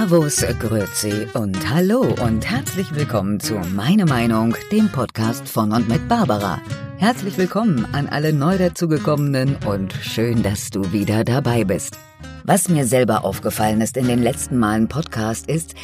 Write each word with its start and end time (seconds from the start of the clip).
Servus, 0.00 0.42
Grüezi 0.58 1.28
und 1.34 1.68
Hallo 1.68 2.00
und 2.24 2.50
herzlich 2.50 2.94
willkommen 2.94 3.38
zu 3.38 3.56
Meine 3.56 4.06
Meinung, 4.06 4.56
dem 4.72 4.88
Podcast 4.90 5.46
von 5.46 5.72
und 5.72 5.90
mit 5.90 6.08
Barbara. 6.08 6.58
Herzlich 6.96 7.36
willkommen 7.36 7.86
an 7.92 8.08
alle 8.08 8.32
neu 8.32 8.56
dazugekommenen 8.56 9.56
und 9.66 9.92
schön, 9.92 10.42
dass 10.42 10.70
du 10.70 10.90
wieder 10.92 11.22
dabei 11.22 11.64
bist. 11.64 11.98
Was 12.44 12.70
mir 12.70 12.86
selber 12.86 13.26
aufgefallen 13.26 13.82
ist 13.82 13.98
in 13.98 14.08
den 14.08 14.22
letzten 14.22 14.58
Malen 14.58 14.88
Podcast 14.88 15.46
ist, 15.46 15.74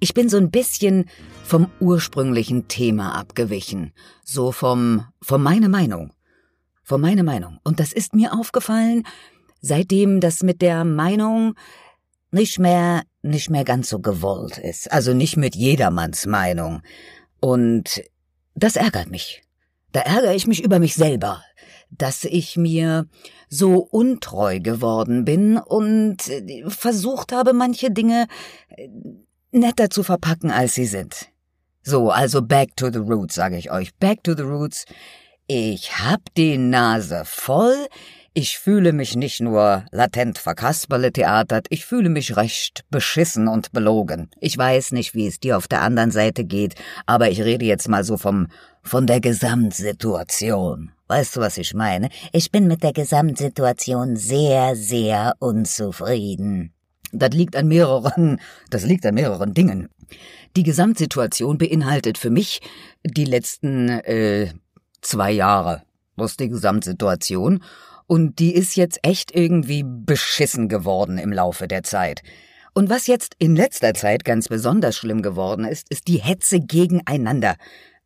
ich 0.00 0.14
bin 0.14 0.30
so 0.30 0.38
ein 0.38 0.50
bisschen 0.50 1.04
vom 1.44 1.70
ursprünglichen 1.80 2.66
Thema 2.66 3.14
abgewichen. 3.14 3.92
So 4.24 4.52
vom, 4.52 5.04
von 5.20 5.42
meine 5.42 5.68
Meinung. 5.68 6.14
Von 6.82 7.02
meine 7.02 7.24
Meinung. 7.24 7.58
Und 7.62 7.78
das 7.78 7.92
ist 7.92 8.14
mir 8.14 8.32
aufgefallen, 8.32 9.02
seitdem 9.60 10.20
das 10.20 10.42
mit 10.42 10.62
der 10.62 10.86
Meinung 10.86 11.54
nicht 12.30 12.58
mehr, 12.58 13.02
nicht 13.22 13.50
mehr 13.50 13.64
ganz 13.64 13.88
so 13.88 14.00
gewollt 14.00 14.58
ist. 14.58 14.90
Also 14.92 15.14
nicht 15.14 15.36
mit 15.36 15.56
jedermanns 15.56 16.26
Meinung. 16.26 16.82
Und 17.40 18.02
das 18.54 18.76
ärgert 18.76 19.10
mich. 19.10 19.42
Da 19.92 20.00
ärgere 20.00 20.34
ich 20.34 20.46
mich 20.46 20.62
über 20.62 20.78
mich 20.78 20.94
selber, 20.94 21.42
dass 21.90 22.24
ich 22.24 22.56
mir 22.56 23.06
so 23.48 23.78
untreu 23.78 24.60
geworden 24.60 25.24
bin 25.24 25.56
und 25.56 26.18
versucht 26.66 27.32
habe, 27.32 27.52
manche 27.54 27.90
Dinge 27.90 28.26
netter 29.50 29.88
zu 29.88 30.02
verpacken, 30.02 30.50
als 30.50 30.74
sie 30.74 30.86
sind. 30.86 31.28
So, 31.82 32.10
also 32.10 32.42
back 32.42 32.76
to 32.76 32.90
the 32.90 32.98
roots, 32.98 33.34
sage 33.34 33.56
ich 33.56 33.70
euch. 33.70 33.94
Back 33.94 34.22
to 34.24 34.34
the 34.34 34.42
roots. 34.42 34.84
Ich 35.46 35.98
hab 35.98 36.20
die 36.36 36.58
Nase 36.58 37.22
voll. 37.24 37.86
Ich 38.40 38.56
fühle 38.60 38.92
mich 38.92 39.16
nicht 39.16 39.40
nur 39.40 39.84
latent 39.90 40.38
verkasperle-theatert, 40.38 41.66
ich 41.70 41.84
fühle 41.84 42.08
mich 42.08 42.36
recht 42.36 42.84
beschissen 42.88 43.48
und 43.48 43.72
belogen. 43.72 44.30
Ich 44.38 44.56
weiß 44.56 44.92
nicht, 44.92 45.12
wie 45.12 45.26
es 45.26 45.40
dir 45.40 45.56
auf 45.56 45.66
der 45.66 45.82
anderen 45.82 46.12
Seite 46.12 46.44
geht, 46.44 46.76
aber 47.04 47.32
ich 47.32 47.42
rede 47.42 47.64
jetzt 47.64 47.88
mal 47.88 48.04
so 48.04 48.16
vom, 48.16 48.46
von 48.84 49.08
der 49.08 49.20
Gesamtsituation. 49.20 50.92
Weißt 51.08 51.34
du, 51.34 51.40
was 51.40 51.58
ich 51.58 51.74
meine? 51.74 52.10
Ich 52.30 52.52
bin 52.52 52.68
mit 52.68 52.84
der 52.84 52.92
Gesamtsituation 52.92 54.14
sehr, 54.14 54.76
sehr 54.76 55.34
unzufrieden. 55.40 56.72
Das 57.10 57.30
liegt 57.30 57.56
an 57.56 57.66
mehreren, 57.66 58.40
das 58.70 58.84
liegt 58.84 59.04
an 59.04 59.16
mehreren 59.16 59.52
Dingen. 59.52 59.88
Die 60.56 60.62
Gesamtsituation 60.62 61.58
beinhaltet 61.58 62.18
für 62.18 62.30
mich 62.30 62.60
die 63.02 63.24
letzten 63.24 63.88
äh, 63.88 64.52
zwei 65.00 65.32
Jahre. 65.32 65.82
Das 66.16 66.32
ist 66.32 66.40
die 66.40 66.48
Gesamtsituation. 66.48 67.64
Und 68.08 68.38
die 68.38 68.54
ist 68.54 68.74
jetzt 68.74 68.98
echt 69.02 69.34
irgendwie 69.34 69.84
beschissen 69.84 70.68
geworden 70.68 71.18
im 71.18 71.30
Laufe 71.30 71.68
der 71.68 71.82
Zeit. 71.82 72.22
Und 72.72 72.88
was 72.88 73.06
jetzt 73.06 73.34
in 73.38 73.54
letzter 73.54 73.92
Zeit 73.92 74.24
ganz 74.24 74.48
besonders 74.48 74.96
schlimm 74.96 75.20
geworden 75.20 75.66
ist, 75.66 75.90
ist 75.90 76.08
die 76.08 76.16
Hetze 76.16 76.58
gegeneinander. 76.58 77.56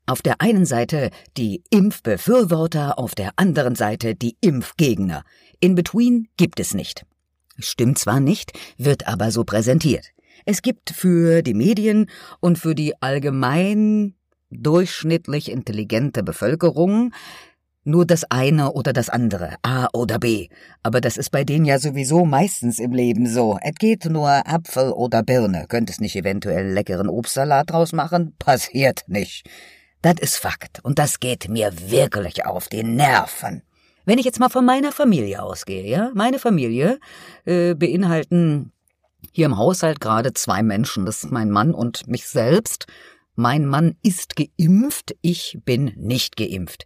Auf 0.05 0.21
der 0.21 0.41
einen 0.41 0.67
Seite 0.67 1.11
die 1.37 1.63
Impfbefürworter, 1.71 2.99
auf 2.99 3.15
der 3.15 3.31
anderen 3.37 3.77
Seite 3.77 4.17
die 4.17 4.37
Impfgegner. 4.41 5.23
In 5.61 5.77
between 5.77 6.27
gibt 6.37 6.59
es 6.59 6.75
nicht. 6.75 7.07
Stimmt 7.59 7.99
zwar 7.99 8.19
nicht, 8.19 8.59
wird 8.79 9.07
aber 9.07 9.31
so 9.31 9.45
präsentiert. 9.45 10.09
Es 10.45 10.63
gibt 10.63 10.91
für 10.91 11.43
die 11.43 11.55
Medien 11.55 12.11
und 12.41 12.59
für 12.59 12.75
die 12.75 13.01
allgemein 13.01 14.17
durchschnittlich 14.51 15.51
intelligente 15.51 16.25
Bevölkerung 16.25 17.13
nur 17.85 18.07
das 18.07 18.25
eine 18.25 18.73
oder 18.73 18.93
das 18.93 19.09
andere, 19.09 19.57
A 19.63 19.89
oder 19.93 20.19
B. 20.19 20.49
Aber 20.83 21.01
das 21.01 21.17
ist 21.17 21.31
bei 21.31 21.45
denen 21.45 21.65
ja 21.65 21.79
sowieso 21.79 22.25
meistens 22.25 22.79
im 22.79 22.93
Leben 22.93 23.27
so. 23.27 23.59
Es 23.61 23.75
geht 23.75 24.05
nur 24.05 24.29
Apfel 24.47 24.93
oder 24.93 25.23
Birne. 25.23 25.67
Könntest 25.69 26.01
nicht 26.01 26.17
eventuell 26.17 26.73
leckeren 26.73 27.09
Obstsalat 27.09 27.71
draus 27.71 27.93
machen? 27.93 28.35
Passiert 28.39 29.03
nicht. 29.09 29.49
Das 30.01 30.15
ist 30.21 30.37
Fakt. 30.37 30.81
Und 30.85 30.99
das 30.99 31.21
geht 31.21 31.49
mir 31.49 31.73
wirklich 31.91 32.45
auf 32.47 32.69
die 32.69 32.85
Nerven. 32.85 33.63
Wenn 34.05 34.19
ich 34.19 34.25
jetzt 34.25 34.41
mal 34.41 34.49
von 34.49 34.65
meiner 34.65 34.91
Familie 34.91 35.43
ausgehe, 35.43 35.87
ja, 35.87 36.11
meine 36.15 36.41
Familie 36.41 36.99
äh, 37.45 37.75
beinhalten 37.75 38.73
hier 39.31 39.47
im 39.47 39.57
Haushalt 39.57 40.01
gerade 40.01 40.33
zwei 40.35 40.63
Menschen. 40.63 41.07
Das 41.07 41.23
ist 41.23 41.31
mein 41.31 41.51
Mann 41.51 41.73
und 41.73 42.09
mich 42.09 42.27
selbst. 42.27 42.87
Mein 43.35 43.65
Mann 43.65 43.97
ist 44.03 44.35
geimpft, 44.37 45.15
ich 45.23 45.59
bin 45.65 45.93
nicht 45.97 46.37
geimpft. 46.37 46.85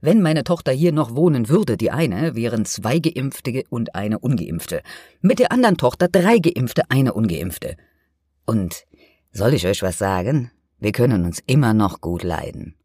Wenn 0.00 0.20
meine 0.20 0.44
Tochter 0.44 0.72
hier 0.72 0.92
noch 0.92 1.14
wohnen 1.14 1.48
würde, 1.48 1.76
die 1.76 1.90
eine, 1.90 2.34
wären 2.34 2.64
zwei 2.64 2.98
Geimpfte 2.98 3.64
und 3.70 3.94
eine 3.94 4.18
Ungeimpfte. 4.18 4.82
Mit 5.20 5.38
der 5.38 5.52
anderen 5.52 5.78
Tochter 5.78 6.08
drei 6.08 6.38
Geimpfte, 6.38 6.82
eine 6.90 7.14
Ungeimpfte. 7.14 7.76
Und 8.44 8.84
soll 9.32 9.54
ich 9.54 9.66
euch 9.66 9.82
was 9.82 9.98
sagen? 9.98 10.50
Wir 10.78 10.92
können 10.92 11.24
uns 11.24 11.42
immer 11.46 11.72
noch 11.72 12.00
gut 12.00 12.22
leiden. 12.22 12.76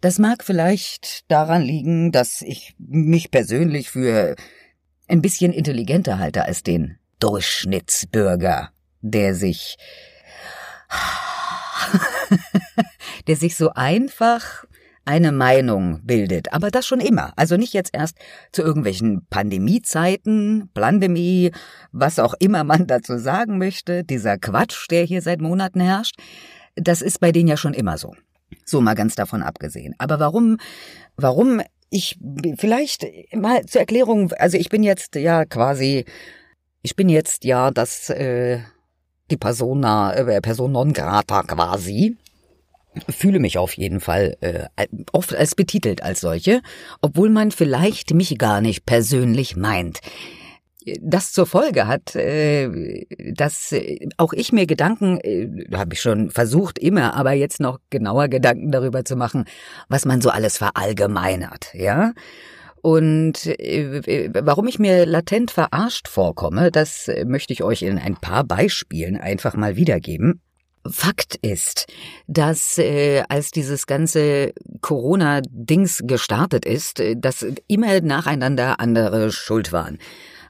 Das 0.00 0.18
mag 0.18 0.44
vielleicht 0.44 1.30
daran 1.30 1.62
liegen, 1.62 2.12
dass 2.12 2.42
ich 2.42 2.74
mich 2.78 3.30
persönlich 3.30 3.90
für 3.90 4.36
ein 5.08 5.22
bisschen 5.22 5.52
intelligenter 5.52 6.18
halte 6.18 6.44
als 6.44 6.62
den 6.62 6.98
Durchschnittsbürger, 7.20 8.70
der 9.00 9.34
sich, 9.34 9.76
der 13.26 13.36
sich 13.36 13.56
so 13.56 13.70
einfach 13.70 14.64
eine 15.08 15.32
Meinung 15.32 16.00
bildet, 16.04 16.52
aber 16.52 16.70
das 16.70 16.86
schon 16.86 17.00
immer. 17.00 17.32
Also 17.34 17.56
nicht 17.56 17.72
jetzt 17.72 17.94
erst 17.94 18.18
zu 18.52 18.60
irgendwelchen 18.60 19.26
Pandemiezeiten, 19.30 20.68
Plandemie, 20.74 21.50
was 21.92 22.18
auch 22.18 22.34
immer 22.40 22.62
man 22.62 22.86
dazu 22.86 23.16
sagen 23.16 23.56
möchte, 23.56 24.04
dieser 24.04 24.36
Quatsch, 24.36 24.86
der 24.90 25.04
hier 25.04 25.22
seit 25.22 25.40
Monaten 25.40 25.80
herrscht, 25.80 26.16
das 26.76 27.00
ist 27.00 27.20
bei 27.20 27.32
denen 27.32 27.48
ja 27.48 27.56
schon 27.56 27.72
immer 27.72 27.96
so. 27.96 28.14
So 28.66 28.82
mal 28.82 28.94
ganz 28.94 29.14
davon 29.14 29.42
abgesehen. 29.42 29.94
Aber 29.96 30.20
warum, 30.20 30.58
warum 31.16 31.62
ich 31.88 32.18
vielleicht 32.58 33.06
mal 33.34 33.64
zur 33.64 33.80
Erklärung, 33.80 34.32
also 34.32 34.58
ich 34.58 34.68
bin 34.68 34.82
jetzt 34.82 35.14
ja 35.14 35.46
quasi, 35.46 36.04
ich 36.82 36.96
bin 36.96 37.08
jetzt 37.08 37.44
ja 37.44 37.70
das 37.70 38.10
äh, 38.10 38.60
die 39.30 39.38
Persona, 39.38 40.12
äh, 40.12 40.42
Person 40.42 40.72
non 40.72 40.92
grata 40.92 41.44
quasi. 41.44 42.18
Fühle 43.08 43.38
mich 43.38 43.58
auf 43.58 43.74
jeden 43.74 44.00
Fall 44.00 44.36
äh, 44.40 44.66
oft 45.12 45.34
als 45.34 45.54
betitelt 45.54 46.02
als 46.02 46.20
solche, 46.20 46.62
obwohl 47.00 47.30
man 47.30 47.50
vielleicht 47.50 48.14
mich 48.14 48.38
gar 48.38 48.60
nicht 48.60 48.86
persönlich 48.86 49.56
meint 49.56 50.00
das 51.00 51.32
zur 51.32 51.46
Folge 51.46 51.86
hat, 51.86 52.14
äh, 52.14 53.06
dass 53.34 53.72
äh, 53.72 54.08
auch 54.16 54.32
ich 54.32 54.52
mir 54.52 54.66
Gedanken, 54.66 55.18
äh, 55.20 55.48
habe 55.74 55.94
ich 55.94 56.00
schon 56.00 56.30
versucht 56.30 56.78
immer, 56.78 57.14
aber 57.14 57.32
jetzt 57.32 57.60
noch 57.60 57.78
genauer 57.90 58.28
Gedanken 58.28 58.70
darüber 58.70 59.04
zu 59.04 59.16
machen, 59.16 59.44
was 59.88 60.04
man 60.04 60.20
so 60.20 60.30
alles 60.30 60.58
verallgemeinert, 60.58 61.74
ja. 61.74 62.12
Und 62.80 63.44
warum 63.44 64.68
ich 64.68 64.78
mir 64.78 65.04
latent 65.04 65.50
verarscht 65.50 66.06
vorkomme, 66.06 66.70
das 66.70 67.10
möchte 67.26 67.52
ich 67.52 67.64
euch 67.64 67.82
in 67.82 67.98
ein 67.98 68.14
paar 68.14 68.44
Beispielen 68.44 69.16
einfach 69.16 69.56
mal 69.56 69.74
wiedergeben. 69.74 70.40
Fakt 70.90 71.36
ist, 71.36 71.86
dass 72.26 72.78
äh, 72.78 73.22
als 73.28 73.50
dieses 73.50 73.86
ganze 73.86 74.52
Corona-Dings 74.80 76.02
gestartet 76.04 76.64
ist, 76.64 77.02
dass 77.16 77.46
immer 77.66 78.00
nacheinander 78.00 78.80
andere 78.80 79.30
schuld 79.32 79.72
waren. 79.72 79.98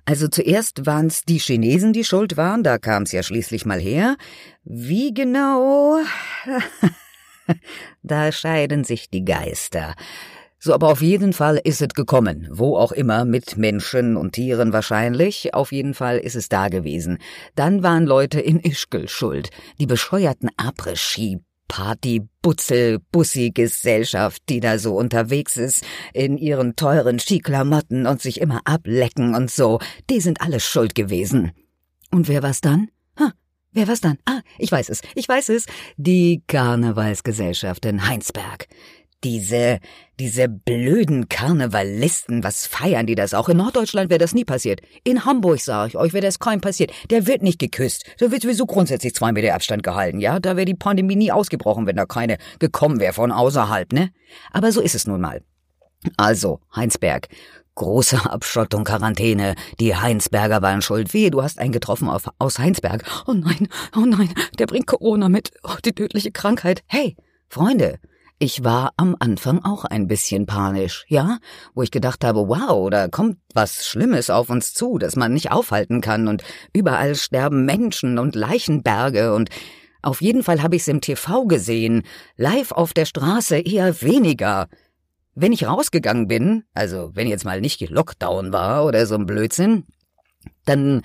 Also 0.04 0.26
zuerst 0.28 0.86
waren 0.86 1.08
es 1.08 1.24
die 1.24 1.38
Chinesen, 1.38 1.92
die 1.92 2.04
schuld 2.04 2.38
waren, 2.38 2.62
da 2.62 2.78
kam 2.78 3.02
es 3.02 3.12
ja 3.12 3.22
schließlich 3.22 3.66
mal 3.66 3.78
her. 3.78 4.16
Wie 4.64 5.12
genau? 5.12 5.98
da 8.02 8.32
scheiden 8.32 8.84
sich 8.84 9.10
die 9.10 9.24
Geister. 9.24 9.94
So, 10.60 10.74
aber 10.74 10.88
auf 10.88 11.02
jeden 11.02 11.32
Fall 11.32 11.60
ist 11.62 11.80
es 11.80 11.88
gekommen, 11.90 12.48
wo 12.50 12.76
auch 12.76 12.92
immer, 12.92 13.24
mit 13.24 13.56
Menschen 13.56 14.16
und 14.16 14.32
Tieren 14.32 14.72
wahrscheinlich, 14.72 15.54
auf 15.54 15.70
jeden 15.70 15.94
Fall 15.94 16.18
ist 16.18 16.34
es 16.34 16.48
da 16.48 16.68
gewesen. 16.68 17.18
Dann 17.54 17.82
waren 17.82 18.06
Leute 18.06 18.40
in 18.40 18.58
Ischgl 18.58 19.08
schuld, 19.08 19.50
die 19.78 19.86
bescheuerten 19.86 20.50
Après-Ski 20.56 21.38
Party, 21.68 22.22
Butzel, 22.42 22.98
Bussi-Gesellschaft, 23.12 24.42
die 24.48 24.60
da 24.60 24.78
so 24.78 24.96
unterwegs 24.96 25.56
ist, 25.56 25.84
in 26.14 26.38
ihren 26.38 26.74
teuren 26.74 27.18
Skiklamotten 27.18 28.06
und 28.06 28.20
sich 28.20 28.40
immer 28.40 28.62
ablecken 28.64 29.34
und 29.34 29.50
so, 29.50 29.78
die 30.10 30.20
sind 30.20 30.40
alle 30.40 30.60
schuld 30.60 30.94
gewesen. 30.94 31.52
Und 32.10 32.26
wer 32.26 32.42
war's 32.42 32.62
dann? 32.62 32.88
Ha, 33.20 33.32
wer 33.72 33.86
war's 33.86 34.00
dann? 34.00 34.18
Ah, 34.24 34.40
ich 34.58 34.72
weiß 34.72 34.88
es, 34.88 35.02
ich 35.14 35.28
weiß 35.28 35.50
es. 35.50 35.66
Die 35.98 36.42
Karnevalsgesellschaft 36.46 37.84
in 37.84 38.08
Heinsberg. 38.08 38.66
Diese, 39.24 39.80
diese 40.20 40.48
blöden 40.48 41.28
Karnevalisten, 41.28 42.44
was 42.44 42.68
feiern 42.68 43.06
die 43.06 43.16
das 43.16 43.34
auch? 43.34 43.48
In 43.48 43.56
Norddeutschland 43.56 44.10
wäre 44.10 44.18
das 44.18 44.32
nie 44.32 44.44
passiert. 44.44 44.80
In 45.02 45.24
Hamburg, 45.24 45.60
sage 45.60 45.88
ich 45.88 45.96
euch, 45.96 46.12
wäre 46.12 46.24
das 46.24 46.38
kaum 46.38 46.60
passiert. 46.60 46.92
Der 47.10 47.26
wird 47.26 47.42
nicht 47.42 47.58
geküsst. 47.58 48.04
Da 48.18 48.30
wird 48.30 48.42
sowieso 48.42 48.64
grundsätzlich 48.64 49.14
zwei 49.14 49.32
Meter 49.32 49.54
Abstand 49.54 49.82
gehalten, 49.82 50.20
ja? 50.20 50.38
Da 50.38 50.54
wäre 50.54 50.66
die 50.66 50.74
Pandemie 50.74 51.16
nie 51.16 51.32
ausgebrochen, 51.32 51.86
wenn 51.86 51.96
da 51.96 52.06
keine 52.06 52.38
gekommen 52.60 53.00
wäre 53.00 53.12
von 53.12 53.32
außerhalb, 53.32 53.92
ne? 53.92 54.12
Aber 54.52 54.70
so 54.70 54.80
ist 54.80 54.94
es 54.94 55.08
nun 55.08 55.20
mal. 55.20 55.42
Also, 56.16 56.60
Heinsberg. 56.76 57.26
Große 57.74 58.24
Abschottung, 58.30 58.84
Quarantäne. 58.84 59.56
Die 59.80 59.96
Heinsberger 59.96 60.62
waren 60.62 60.80
schuld. 60.80 61.12
Wehe, 61.12 61.32
du 61.32 61.42
hast 61.42 61.58
einen 61.58 61.72
getroffen 61.72 62.08
auf, 62.08 62.28
aus 62.38 62.60
Heinsberg. 62.60 63.02
Oh 63.26 63.32
nein, 63.32 63.68
oh 63.96 64.06
nein, 64.06 64.32
der 64.60 64.66
bringt 64.66 64.86
Corona 64.86 65.28
mit. 65.28 65.50
Oh, 65.64 65.76
die 65.84 65.92
tödliche 65.92 66.30
Krankheit. 66.30 66.82
Hey, 66.86 67.16
Freunde, 67.48 67.98
ich 68.38 68.62
war 68.62 68.92
am 68.96 69.16
Anfang 69.18 69.64
auch 69.64 69.84
ein 69.84 70.06
bisschen 70.06 70.46
panisch, 70.46 71.04
ja, 71.08 71.38
wo 71.74 71.82
ich 71.82 71.90
gedacht 71.90 72.24
habe, 72.24 72.48
wow, 72.48 72.88
da 72.88 73.08
kommt 73.08 73.38
was 73.52 73.86
Schlimmes 73.86 74.30
auf 74.30 74.48
uns 74.48 74.72
zu, 74.74 74.98
das 74.98 75.16
man 75.16 75.34
nicht 75.34 75.50
aufhalten 75.50 76.00
kann 76.00 76.28
und 76.28 76.44
überall 76.72 77.16
sterben 77.16 77.64
Menschen 77.64 78.18
und 78.18 78.36
Leichenberge 78.36 79.34
und 79.34 79.50
auf 80.02 80.20
jeden 80.20 80.44
Fall 80.44 80.62
habe 80.62 80.76
ich's 80.76 80.86
im 80.86 81.00
TV 81.00 81.46
gesehen, 81.46 82.04
live 82.36 82.70
auf 82.70 82.92
der 82.92 83.04
Straße 83.04 83.58
eher 83.58 84.00
weniger. 84.02 84.68
Wenn 85.34 85.52
ich 85.52 85.66
rausgegangen 85.66 86.28
bin, 86.28 86.64
also 86.72 87.10
wenn 87.14 87.26
jetzt 87.26 87.44
mal 87.44 87.60
nicht 87.60 87.80
Lockdown 87.90 88.52
war 88.52 88.84
oder 88.84 89.06
so 89.06 89.16
ein 89.16 89.26
Blödsinn, 89.26 89.84
dann 90.64 91.02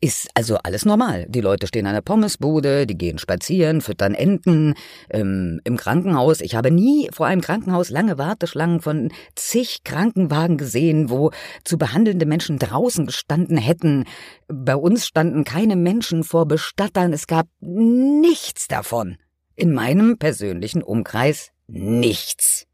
ist 0.00 0.28
also 0.34 0.56
alles 0.62 0.84
normal. 0.84 1.26
Die 1.28 1.40
Leute 1.40 1.66
stehen 1.66 1.86
an 1.86 1.94
der 1.94 2.00
Pommesbude, 2.02 2.86
die 2.86 2.98
gehen 2.98 3.18
spazieren, 3.18 3.80
füttern 3.80 4.14
Enten. 4.14 4.74
Ähm, 5.10 5.60
Im 5.64 5.76
Krankenhaus, 5.76 6.40
ich 6.40 6.54
habe 6.54 6.70
nie 6.70 7.08
vor 7.12 7.26
einem 7.26 7.40
Krankenhaus 7.40 7.90
lange 7.90 8.18
Warteschlangen 8.18 8.80
von 8.80 9.10
zig 9.34 9.84
Krankenwagen 9.84 10.58
gesehen, 10.58 11.10
wo 11.10 11.30
zu 11.64 11.78
behandelnde 11.78 12.26
Menschen 12.26 12.58
draußen 12.58 13.06
gestanden 13.06 13.56
hätten. 13.56 14.04
Bei 14.48 14.76
uns 14.76 15.06
standen 15.06 15.44
keine 15.44 15.76
Menschen 15.76 16.24
vor 16.24 16.46
Bestattern. 16.46 17.12
Es 17.12 17.26
gab 17.26 17.46
nichts 17.60 18.68
davon. 18.68 19.16
In 19.54 19.72
meinem 19.72 20.18
persönlichen 20.18 20.82
Umkreis 20.82 21.50
nichts. 21.66 22.66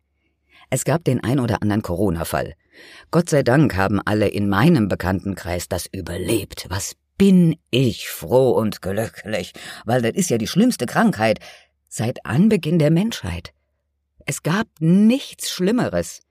Es 0.71 0.85
gab 0.85 1.05
den 1.05 1.23
ein 1.23 1.39
oder 1.39 1.63
anderen 1.63 1.83
Corona-Fall. 1.83 2.55
Gott 3.11 3.29
sei 3.29 3.43
Dank 3.43 3.77
haben 3.77 4.01
alle 4.05 4.29
in 4.29 4.49
meinem 4.49 4.89
Bekanntenkreis 4.89 5.69
das 5.69 5.87
überlebt. 5.87 6.67
Was 6.71 6.95
bin 7.23 7.55
ich 7.71 8.09
froh 8.09 8.51
und 8.51 8.83
glücklich, 8.83 9.53
weil 9.85 10.03
das 10.03 10.15
ist 10.15 10.29
ja 10.29 10.39
die 10.39 10.49
schlimmste 10.49 10.87
Krankheit 10.87 11.39
seit 11.89 12.27
Anbeginn 12.27 12.81
der 12.81 12.91
Menschheit. 12.91 13.53
Es 14.27 14.43
gab 14.43 14.67
nichts 14.81 15.49
Schlimmeres. 15.49 16.23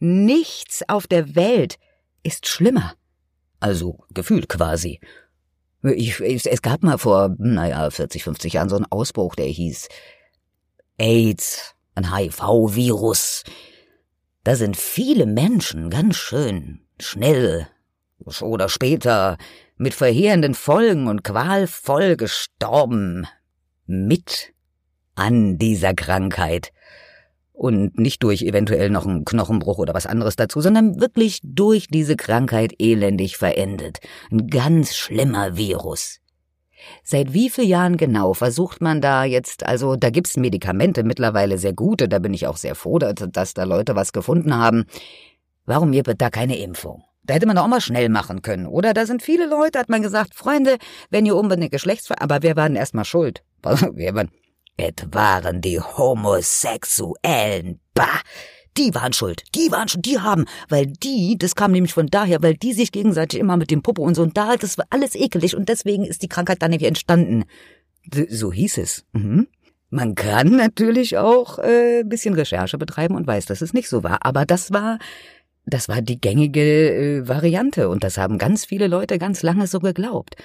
Nichts 0.00 0.82
auf 0.88 1.06
der 1.06 1.36
Welt 1.36 1.76
ist 2.24 2.48
schlimmer. 2.48 2.94
Also 3.60 4.00
gefühlt 4.12 4.48
quasi. 4.48 4.98
Ich, 5.84 6.20
es 6.20 6.62
gab 6.62 6.82
mal 6.82 6.98
vor, 6.98 7.32
naja, 7.38 7.88
40, 7.88 8.24
50 8.24 8.54
Jahren 8.54 8.68
so 8.68 8.74
einen 8.74 8.90
Ausbruch, 8.90 9.36
der 9.36 9.46
hieß 9.46 9.88
AIDS, 10.98 11.76
ein 11.94 12.12
HIV-Virus. 12.12 13.44
Da 14.42 14.56
sind 14.56 14.76
viele 14.76 15.26
Menschen 15.26 15.90
ganz 15.90 16.16
schön 16.16 16.80
schnell 16.98 17.68
oder 18.40 18.68
später 18.68 19.38
mit 19.80 19.94
verheerenden 19.94 20.52
Folgen 20.52 21.06
und 21.08 21.24
qualvoll 21.24 22.16
gestorben. 22.16 23.26
Mit 23.86 24.52
an 25.14 25.56
dieser 25.56 25.94
Krankheit. 25.94 26.70
Und 27.52 27.98
nicht 27.98 28.22
durch 28.22 28.42
eventuell 28.42 28.90
noch 28.90 29.06
einen 29.06 29.24
Knochenbruch 29.24 29.78
oder 29.78 29.94
was 29.94 30.06
anderes 30.06 30.36
dazu, 30.36 30.60
sondern 30.60 31.00
wirklich 31.00 31.40
durch 31.42 31.88
diese 31.88 32.16
Krankheit 32.16 32.74
elendig 32.78 33.38
verendet. 33.38 34.00
Ein 34.30 34.48
ganz 34.48 34.94
schlimmer 34.94 35.56
Virus. 35.56 36.20
Seit 37.02 37.32
wie 37.32 37.48
vielen 37.48 37.68
Jahren 37.68 37.96
genau 37.96 38.34
versucht 38.34 38.82
man 38.82 39.00
da 39.00 39.24
jetzt, 39.24 39.64
also 39.64 39.96
da 39.96 40.10
gibt's 40.10 40.36
Medikamente 40.36 41.04
mittlerweile 41.04 41.58
sehr 41.58 41.72
gute, 41.72 42.06
da 42.06 42.18
bin 42.18 42.34
ich 42.34 42.46
auch 42.46 42.56
sehr 42.58 42.74
froh, 42.74 42.98
dass 42.98 43.54
da 43.54 43.64
Leute 43.64 43.96
was 43.96 44.12
gefunden 44.12 44.54
haben. 44.54 44.84
Warum 45.64 45.92
gibt 45.92 46.20
da 46.20 46.30
keine 46.30 46.58
Impfung? 46.58 47.02
Da 47.30 47.34
hätte 47.34 47.46
man 47.46 47.58
auch 47.58 47.68
mal 47.68 47.80
schnell 47.80 48.08
machen 48.08 48.42
können, 48.42 48.66
oder? 48.66 48.92
Da 48.92 49.06
sind 49.06 49.22
viele 49.22 49.46
Leute, 49.46 49.78
hat 49.78 49.88
man 49.88 50.02
gesagt, 50.02 50.34
Freunde, 50.34 50.78
wenn 51.10 51.26
ihr 51.26 51.36
unbedingt 51.36 51.70
Geschlechtsver... 51.70 52.20
Aber 52.20 52.42
wer 52.42 52.56
war 52.56 52.68
denn 52.68 52.74
erstmal 52.74 53.04
schuld? 53.04 53.44
wer 53.62 54.16
waren... 54.16 54.30
Es 54.76 54.94
waren 55.12 55.60
die 55.60 55.78
Homosexuellen. 55.78 57.78
Bah! 57.94 58.20
Die 58.76 58.92
waren 58.96 59.12
schuld. 59.12 59.44
Die 59.54 59.70
waren 59.70 59.86
schuld. 59.86 60.06
Die 60.06 60.18
haben, 60.18 60.44
weil 60.70 60.86
die, 60.86 61.36
das 61.38 61.54
kam 61.54 61.70
nämlich 61.70 61.94
von 61.94 62.08
daher, 62.08 62.42
weil 62.42 62.56
die 62.56 62.72
sich 62.72 62.90
gegenseitig 62.90 63.38
immer 63.38 63.56
mit 63.56 63.70
dem 63.70 63.82
Popo 63.82 64.02
und 64.02 64.16
so 64.16 64.22
und 64.22 64.36
da, 64.36 64.56
das 64.56 64.76
war 64.76 64.86
alles 64.90 65.14
ekelig 65.14 65.54
und 65.54 65.68
deswegen 65.68 66.04
ist 66.04 66.24
die 66.24 66.28
Krankheit 66.28 66.60
dann 66.60 66.70
nämlich 66.70 66.88
entstanden. 66.88 67.44
So 68.28 68.52
hieß 68.52 68.78
es. 68.78 69.04
Mhm. 69.12 69.46
Man 69.88 70.16
kann 70.16 70.56
natürlich 70.56 71.16
auch 71.16 71.60
äh, 71.60 72.02
bisschen 72.04 72.34
Recherche 72.34 72.76
betreiben 72.76 73.14
und 73.14 73.28
weiß, 73.28 73.46
dass 73.46 73.60
es 73.60 73.72
nicht 73.72 73.88
so 73.88 74.02
war. 74.02 74.26
Aber 74.26 74.46
das 74.46 74.72
war, 74.72 74.98
das 75.70 75.88
war 75.88 76.02
die 76.02 76.20
gängige 76.20 77.20
äh, 77.20 77.28
Variante 77.28 77.88
und 77.88 78.04
das 78.04 78.18
haben 78.18 78.38
ganz 78.38 78.64
viele 78.64 78.86
Leute 78.86 79.18
ganz 79.18 79.42
lange 79.42 79.66
so 79.66 79.80
geglaubt. 79.80 80.36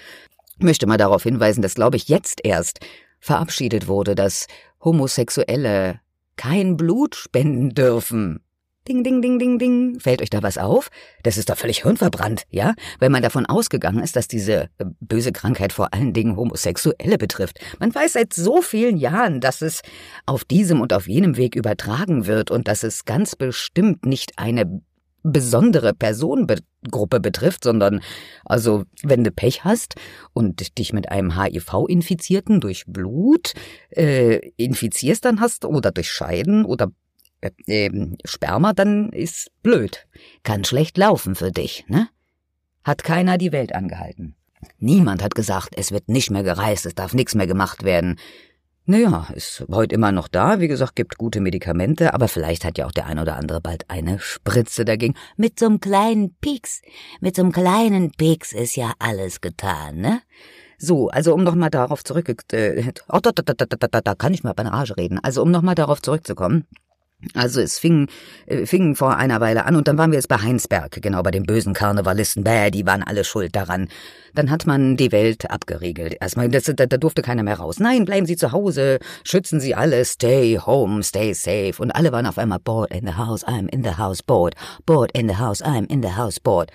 Möchte 0.60 0.88
mal 0.88 0.98
darauf 0.98 1.24
hinweisen, 1.24 1.62
dass, 1.62 1.75
glaube 1.75 1.98
ich, 1.98 2.07
jetzt 2.07 2.42
erst 2.44 2.80
verabschiedet 3.19 3.88
wurde, 3.88 4.16
dass 4.16 4.48
Homosexuelle 4.83 6.00
kein 6.38 6.77
Blut 6.77 7.16
spenden 7.16 7.72
dürfen. 7.72 8.42
Ding, 8.88 9.04
ding, 9.04 9.19
ding, 9.19 9.39
ding, 9.39 9.57
ding. 9.57 10.00
Fällt 10.00 10.22
euch 10.22 10.30
da 10.30 10.44
was 10.44 10.60
auf? 10.60 10.89
Das 11.24 11.39
ist 11.39 11.50
doch 11.50 11.57
völlig 11.57 11.81
hirnverbrannt, 11.81 12.44
ja? 12.51 12.75
Wenn 13.00 13.12
man 13.12 13.24
davon 13.24 13.48
ausgegangen 13.48 14.04
ist, 14.04 14.16
dass 14.16 14.27
diese 14.27 14.69
äh, 14.77 14.86
böse 15.00 15.31
Krankheit 15.31 15.74
vor 15.74 15.92
allen 15.92 16.13
Dingen 16.13 16.36
Homosexuelle 16.36 17.18
betrifft. 17.18 17.60
Man 17.80 17.95
weiß 17.95 18.13
seit 18.13 18.33
so 18.33 18.62
vielen 18.62 18.98
Jahren, 18.98 19.42
dass 19.42 19.63
es 19.63 19.81
auf 20.27 20.44
diesem 20.44 20.81
und 20.81 20.94
auf 20.94 21.07
jenem 21.07 21.36
Weg 21.36 21.56
übertragen 21.56 22.27
wird 22.27 22.51
und 22.51 22.68
dass 22.68 22.83
es 22.83 23.06
ganz 23.06 23.36
bestimmt 23.36 24.06
nicht 24.06 24.38
eine 24.38 24.81
besondere 25.25 25.94
Personengruppe 25.94 27.19
betrifft, 27.19 27.63
sondern 27.63 28.01
also 28.45 28.83
wenn 29.04 29.24
du 29.24 29.31
Pech 29.31 29.63
hast 29.63 29.95
und 30.33 30.77
dich 30.77 30.94
mit 30.94 31.10
einem 31.10 31.42
HIV-Infizierten 31.42 32.62
durch 32.62 32.86
Blut 32.86 33.54
äh, 33.89 34.51
infizierst, 34.57 35.25
dann 35.25 35.39
hast 35.39 35.66
oder 35.66 35.92
durch 35.92 36.12
Scheiden 36.12 36.63
oder 36.63 36.92
äh, 37.42 37.51
äh, 37.68 38.18
Sperma, 38.24 38.74
dann 38.74 39.10
ist 39.10 39.51
blöd. 39.63 40.07
Kann 40.44 40.63
schlecht 40.63 40.98
laufen 40.98 41.36
für 41.36 41.51
dich, 41.51 41.86
ne? 41.88 42.07
Hat 42.83 43.04
keiner 43.04 43.39
die 43.39 43.51
Welt 43.51 43.74
angehalten. 43.74 44.36
Niemand 44.77 45.24
hat 45.24 45.33
gesagt, 45.33 45.69
es 45.75 45.92
wird 45.92 46.07
nicht 46.07 46.30
mehr 46.30 46.44
gereist, 46.44 46.86
es 46.86 46.94
darf 46.94 47.16
nichts 47.16 47.33
mehr 47.33 47.48
gemacht 47.48 47.83
werden. 47.83 48.19
Naja, 48.88 49.30
ist 49.34 49.65
heute 49.72 49.96
immer 49.96 50.12
noch 50.12 50.27
da. 50.27 50.60
Wie 50.60 50.68
gesagt, 50.68 50.96
gibt 50.96 51.18
gute 51.18 51.42
Medikamente, 51.42 52.13
aber 52.13 52.27
vielleicht 52.27 52.63
hat 52.63 52.77
ja 52.77 52.86
auch 52.86 52.92
der 52.92 53.08
ein 53.08 53.18
oder 53.18 53.36
andere 53.36 53.60
bald 53.60 53.89
eine 53.89 54.20
Spritze 54.20 54.86
dagegen. 54.86 55.15
Mit 55.38 55.60
so 55.60 55.65
einem 55.65 55.80
kleinen 55.80 56.36
Pieks, 56.36 56.84
mit 57.20 57.36
so 57.36 57.42
einem 57.42 57.51
kleinen 57.51 58.12
Pieks 58.12 58.54
ist 58.54 58.75
ja 58.75 58.94
alles 59.00 59.42
getan, 59.42 59.98
ne? 59.98 60.22
So, 60.77 61.10
also 61.10 61.34
um 61.34 61.44
nochmal 61.44 61.72
darauf 61.72 62.04
zurück, 62.04 62.30
äh, 62.51 62.84
oh, 63.10 63.20
da, 63.20 63.32
da, 63.32 63.42
da, 63.42 63.65
da, 63.65 63.88
da, 63.88 64.01
da 64.01 64.13
kann 64.13 64.36
ich 64.36 64.44
mal 64.44 64.54
Banage 64.54 64.96
reden. 64.98 65.20
Also 65.24 65.42
um 65.42 65.50
nochmal 65.50 65.74
darauf 65.74 66.00
zurückzukommen. 66.04 66.68
Also 67.34 67.62
es 67.62 67.79
fing, 67.79 68.08
äh, 68.46 68.65
fing 68.65 68.96
vor 68.96 69.17
einer 69.17 69.41
Weile 69.41 69.65
an 69.65 69.75
und 69.75 69.88
dann 69.88 69.98
waren 69.98 70.12
wir 70.12 70.17
jetzt 70.17 70.27
bei 70.27 70.38
Heinsberg, 70.38 71.01
genau 71.01 71.24
bei 71.24 71.32
den 71.32 71.44
bösen 71.44 71.74
Karnevalisten. 71.74 72.44
Bäh, 72.44 72.72
die 72.72 72.86
waren 72.86 73.03
alle 73.03 73.24
schuld 73.24 73.55
daran. 73.55 73.88
Dann 74.34 74.51
hat 74.51 74.67
man 74.67 74.98
die 74.98 75.12
Welt 75.12 75.50
abgeriegelt. 75.50 76.17
Erstmal, 76.20 76.50
das, 76.50 76.63
da, 76.63 76.86
da 76.86 76.98
durfte 76.98 77.22
keiner 77.22 77.44
mehr 77.44 77.58
raus. 77.58 77.79
Nein, 77.79 78.05
bleiben 78.05 78.25
Sie 78.25 78.36
zu 78.36 78.51
Hause, 78.51 79.00
schützen 79.24 79.60
Sie 79.60 79.75
alle, 79.75 80.03
stay 80.03 80.60
home, 80.63 81.03
stay 81.03 81.34
safe. 81.34 81.75
Und 81.77 81.91
alle 81.91 82.12
waren 82.12 82.25
auf 82.25 82.38
einmal 82.38 82.60
bored 82.60 82.91
in 82.91 83.08
the 83.08 83.13
house, 83.13 83.46
I'm 83.46 83.70
in 83.70 83.84
the 83.84 83.98
house, 83.98 84.22
bored, 84.22 84.55
bored 84.86 85.12
in 85.13 85.29
the 85.29 85.38
house, 85.38 85.63
I'm 85.63 85.89
in 85.89 86.01
the 86.01 86.15
house, 86.15 86.39
bored. 86.39 86.72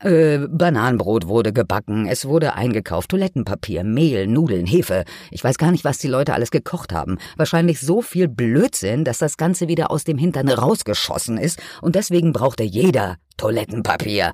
Äh, 0.00 0.46
Bananenbrot 0.48 1.26
wurde 1.26 1.52
gebacken, 1.52 2.06
es 2.06 2.26
wurde 2.26 2.54
eingekauft, 2.54 3.10
Toilettenpapier, 3.10 3.82
Mehl, 3.82 4.26
Nudeln, 4.26 4.66
Hefe. 4.66 5.04
Ich 5.30 5.42
weiß 5.42 5.56
gar 5.56 5.70
nicht, 5.70 5.84
was 5.84 5.98
die 5.98 6.08
Leute 6.08 6.34
alles 6.34 6.50
gekocht 6.50 6.92
haben. 6.92 7.18
Wahrscheinlich 7.36 7.80
so 7.80 8.02
viel 8.02 8.28
Blödsinn, 8.28 9.04
dass 9.04 9.18
das 9.18 9.38
Ganze 9.38 9.68
wieder 9.68 9.90
aus 9.90 10.04
dem 10.04 10.18
Hintern 10.18 10.48
rausgeschossen 10.48 11.38
ist 11.38 11.62
und 11.80 11.94
deswegen 11.94 12.32
brauchte 12.32 12.62
jeder 12.62 13.16
Toilettenpapier. 13.38 14.32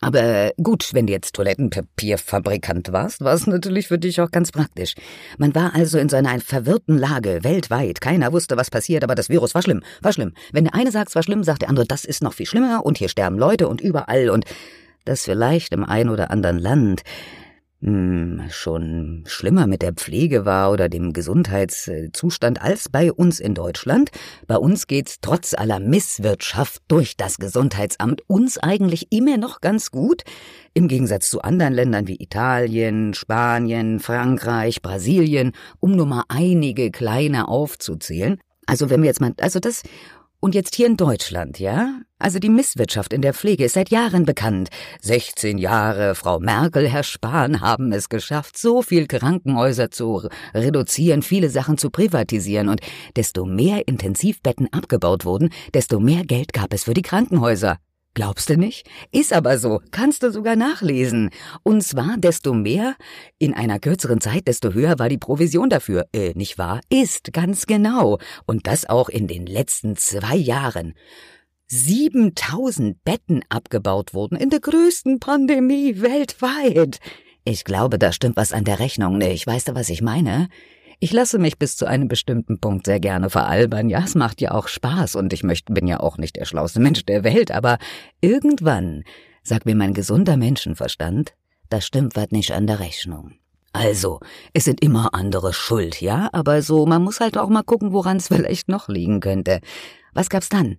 Aber 0.00 0.52
gut, 0.62 0.90
wenn 0.92 1.06
du 1.06 1.12
jetzt 1.12 1.34
Toilettenpapierfabrikant 1.34 2.92
warst, 2.92 3.22
war 3.22 3.32
es 3.32 3.46
natürlich 3.46 3.88
für 3.88 3.98
dich 3.98 4.20
auch 4.20 4.30
ganz 4.30 4.52
praktisch. 4.52 4.94
Man 5.38 5.54
war 5.54 5.74
also 5.74 5.98
in 5.98 6.08
so 6.08 6.16
einer 6.16 6.38
verwirrten 6.40 6.98
Lage, 6.98 7.40
weltweit. 7.42 8.00
Keiner 8.02 8.32
wusste, 8.32 8.56
was 8.58 8.70
passiert, 8.70 9.04
aber 9.04 9.14
das 9.14 9.30
Virus 9.30 9.54
war 9.54 9.62
schlimm, 9.62 9.82
war 10.02 10.12
schlimm. 10.12 10.34
Wenn 10.52 10.64
der 10.64 10.74
eine 10.74 10.90
sagt, 10.90 11.08
es 11.08 11.14
war 11.14 11.22
schlimm, 11.22 11.44
sagt 11.44 11.62
der 11.62 11.70
andere, 11.70 11.86
das 11.86 12.04
ist 12.04 12.22
noch 12.22 12.34
viel 12.34 12.46
schlimmer 12.46 12.84
und 12.84 12.98
hier 12.98 13.08
sterben 13.08 13.38
Leute 13.38 13.68
und 13.68 13.80
überall 13.80 14.28
und 14.28 14.44
das 15.08 15.24
vielleicht 15.24 15.72
im 15.72 15.84
ein 15.84 16.08
oder 16.08 16.30
anderen 16.30 16.58
Land 16.58 17.02
hm, 17.82 18.42
schon 18.48 19.24
schlimmer 19.26 19.66
mit 19.66 19.82
der 19.82 19.92
Pflege 19.92 20.46
war 20.46 20.72
oder 20.72 20.88
dem 20.88 21.12
Gesundheitszustand 21.12 22.60
als 22.62 22.88
bei 22.88 23.12
uns 23.12 23.38
in 23.38 23.54
Deutschland. 23.54 24.10
Bei 24.46 24.56
uns 24.56 24.86
geht's 24.86 25.18
trotz 25.20 25.52
aller 25.52 25.78
Misswirtschaft 25.78 26.82
durch 26.88 27.18
das 27.18 27.36
Gesundheitsamt 27.36 28.22
uns 28.28 28.56
eigentlich 28.56 29.12
immer 29.12 29.36
noch 29.36 29.60
ganz 29.60 29.90
gut, 29.90 30.22
im 30.72 30.88
Gegensatz 30.88 31.28
zu 31.28 31.42
anderen 31.42 31.74
Ländern 31.74 32.08
wie 32.08 32.20
Italien, 32.20 33.12
Spanien, 33.12 34.00
Frankreich, 34.00 34.80
Brasilien, 34.80 35.52
um 35.78 35.92
nur 35.92 36.06
mal 36.06 36.24
einige 36.28 36.90
kleine 36.90 37.46
aufzuzählen. 37.46 38.40
Also 38.66 38.90
wenn 38.90 39.02
wir 39.02 39.06
jetzt 39.06 39.20
mal, 39.20 39.32
also 39.40 39.60
das 39.60 39.82
Und 40.40 40.54
jetzt 40.54 40.74
hier 40.74 40.86
in 40.86 40.96
Deutschland, 40.96 41.58
ja? 41.58 42.00
Also 42.18 42.38
die 42.38 42.48
Misswirtschaft 42.48 43.12
in 43.12 43.20
der 43.20 43.34
Pflege 43.34 43.64
ist 43.64 43.74
seit 43.74 43.90
Jahren 43.90 44.24
bekannt. 44.24 44.68
16 45.00 45.58
Jahre, 45.58 46.14
Frau 46.14 46.40
Merkel, 46.40 46.88
Herr 46.88 47.02
Spahn 47.02 47.60
haben 47.60 47.92
es 47.92 48.08
geschafft, 48.08 48.56
so 48.56 48.82
viel 48.82 49.06
Krankenhäuser 49.06 49.90
zu 49.90 50.28
reduzieren, 50.54 51.22
viele 51.22 51.50
Sachen 51.50 51.78
zu 51.78 51.90
privatisieren 51.90 52.68
und 52.68 52.80
desto 53.16 53.44
mehr 53.44 53.86
Intensivbetten 53.88 54.72
abgebaut 54.72 55.24
wurden, 55.24 55.50
desto 55.74 56.00
mehr 56.00 56.24
Geld 56.24 56.52
gab 56.52 56.72
es 56.72 56.84
für 56.84 56.94
die 56.94 57.02
Krankenhäuser. 57.02 57.78
Glaubst 58.16 58.48
du 58.48 58.56
nicht? 58.56 58.88
Ist 59.12 59.34
aber 59.34 59.58
so. 59.58 59.82
Kannst 59.90 60.22
du 60.22 60.32
sogar 60.32 60.56
nachlesen. 60.56 61.28
Und 61.62 61.82
zwar 61.82 62.16
desto 62.16 62.54
mehr, 62.54 62.96
in 63.38 63.52
einer 63.52 63.78
kürzeren 63.78 64.22
Zeit, 64.22 64.48
desto 64.48 64.72
höher 64.72 64.98
war 64.98 65.10
die 65.10 65.18
Provision 65.18 65.68
dafür. 65.68 66.06
Äh, 66.14 66.32
nicht 66.34 66.56
wahr? 66.56 66.80
Ist, 66.88 67.34
ganz 67.34 67.66
genau. 67.66 68.18
Und 68.46 68.66
das 68.66 68.88
auch 68.88 69.10
in 69.10 69.26
den 69.26 69.44
letzten 69.44 69.96
zwei 69.96 70.34
Jahren. 70.34 70.94
7000 71.66 73.04
Betten 73.04 73.42
abgebaut 73.50 74.14
wurden 74.14 74.36
in 74.36 74.48
der 74.48 74.60
größten 74.60 75.20
Pandemie 75.20 76.00
weltweit. 76.00 77.00
Ich 77.44 77.64
glaube, 77.64 77.98
da 77.98 78.12
stimmt 78.12 78.38
was 78.38 78.54
an 78.54 78.64
der 78.64 78.78
Rechnung 78.78 79.18
nicht. 79.18 79.46
Weißt 79.46 79.68
du, 79.68 79.74
was 79.74 79.90
ich 79.90 80.00
meine? 80.00 80.48
Ich 80.98 81.12
lasse 81.12 81.38
mich 81.38 81.58
bis 81.58 81.76
zu 81.76 81.86
einem 81.86 82.08
bestimmten 82.08 82.58
Punkt 82.58 82.86
sehr 82.86 83.00
gerne 83.00 83.28
veralbern. 83.28 83.90
Ja, 83.90 84.02
es 84.04 84.14
macht 84.14 84.40
ja 84.40 84.52
auch 84.52 84.66
Spaß 84.66 85.14
und 85.16 85.32
ich 85.32 85.42
möchte, 85.42 85.72
bin 85.72 85.86
ja 85.86 86.00
auch 86.00 86.16
nicht 86.16 86.36
der 86.36 86.46
schlauste 86.46 86.80
Mensch 86.80 87.04
der 87.04 87.22
Welt, 87.22 87.50
aber 87.50 87.78
irgendwann 88.20 89.04
sagt 89.42 89.66
mir 89.66 89.74
mein 89.74 89.92
gesunder 89.92 90.36
Menschenverstand, 90.36 91.34
da 91.68 91.80
stimmt 91.80 92.16
was 92.16 92.30
nicht 92.30 92.52
an 92.52 92.66
der 92.66 92.80
Rechnung. 92.80 93.32
Also, 93.72 94.20
es 94.54 94.64
sind 94.64 94.80
immer 94.80 95.12
andere 95.12 95.52
schuld, 95.52 96.00
ja, 96.00 96.30
aber 96.32 96.62
so, 96.62 96.86
man 96.86 97.02
muss 97.02 97.20
halt 97.20 97.36
auch 97.36 97.50
mal 97.50 97.62
gucken, 97.62 97.92
woran 97.92 98.16
es 98.16 98.28
vielleicht 98.28 98.68
noch 98.68 98.88
liegen 98.88 99.20
könnte. 99.20 99.60
Was 100.14 100.30
gab's 100.30 100.48
dann? 100.48 100.78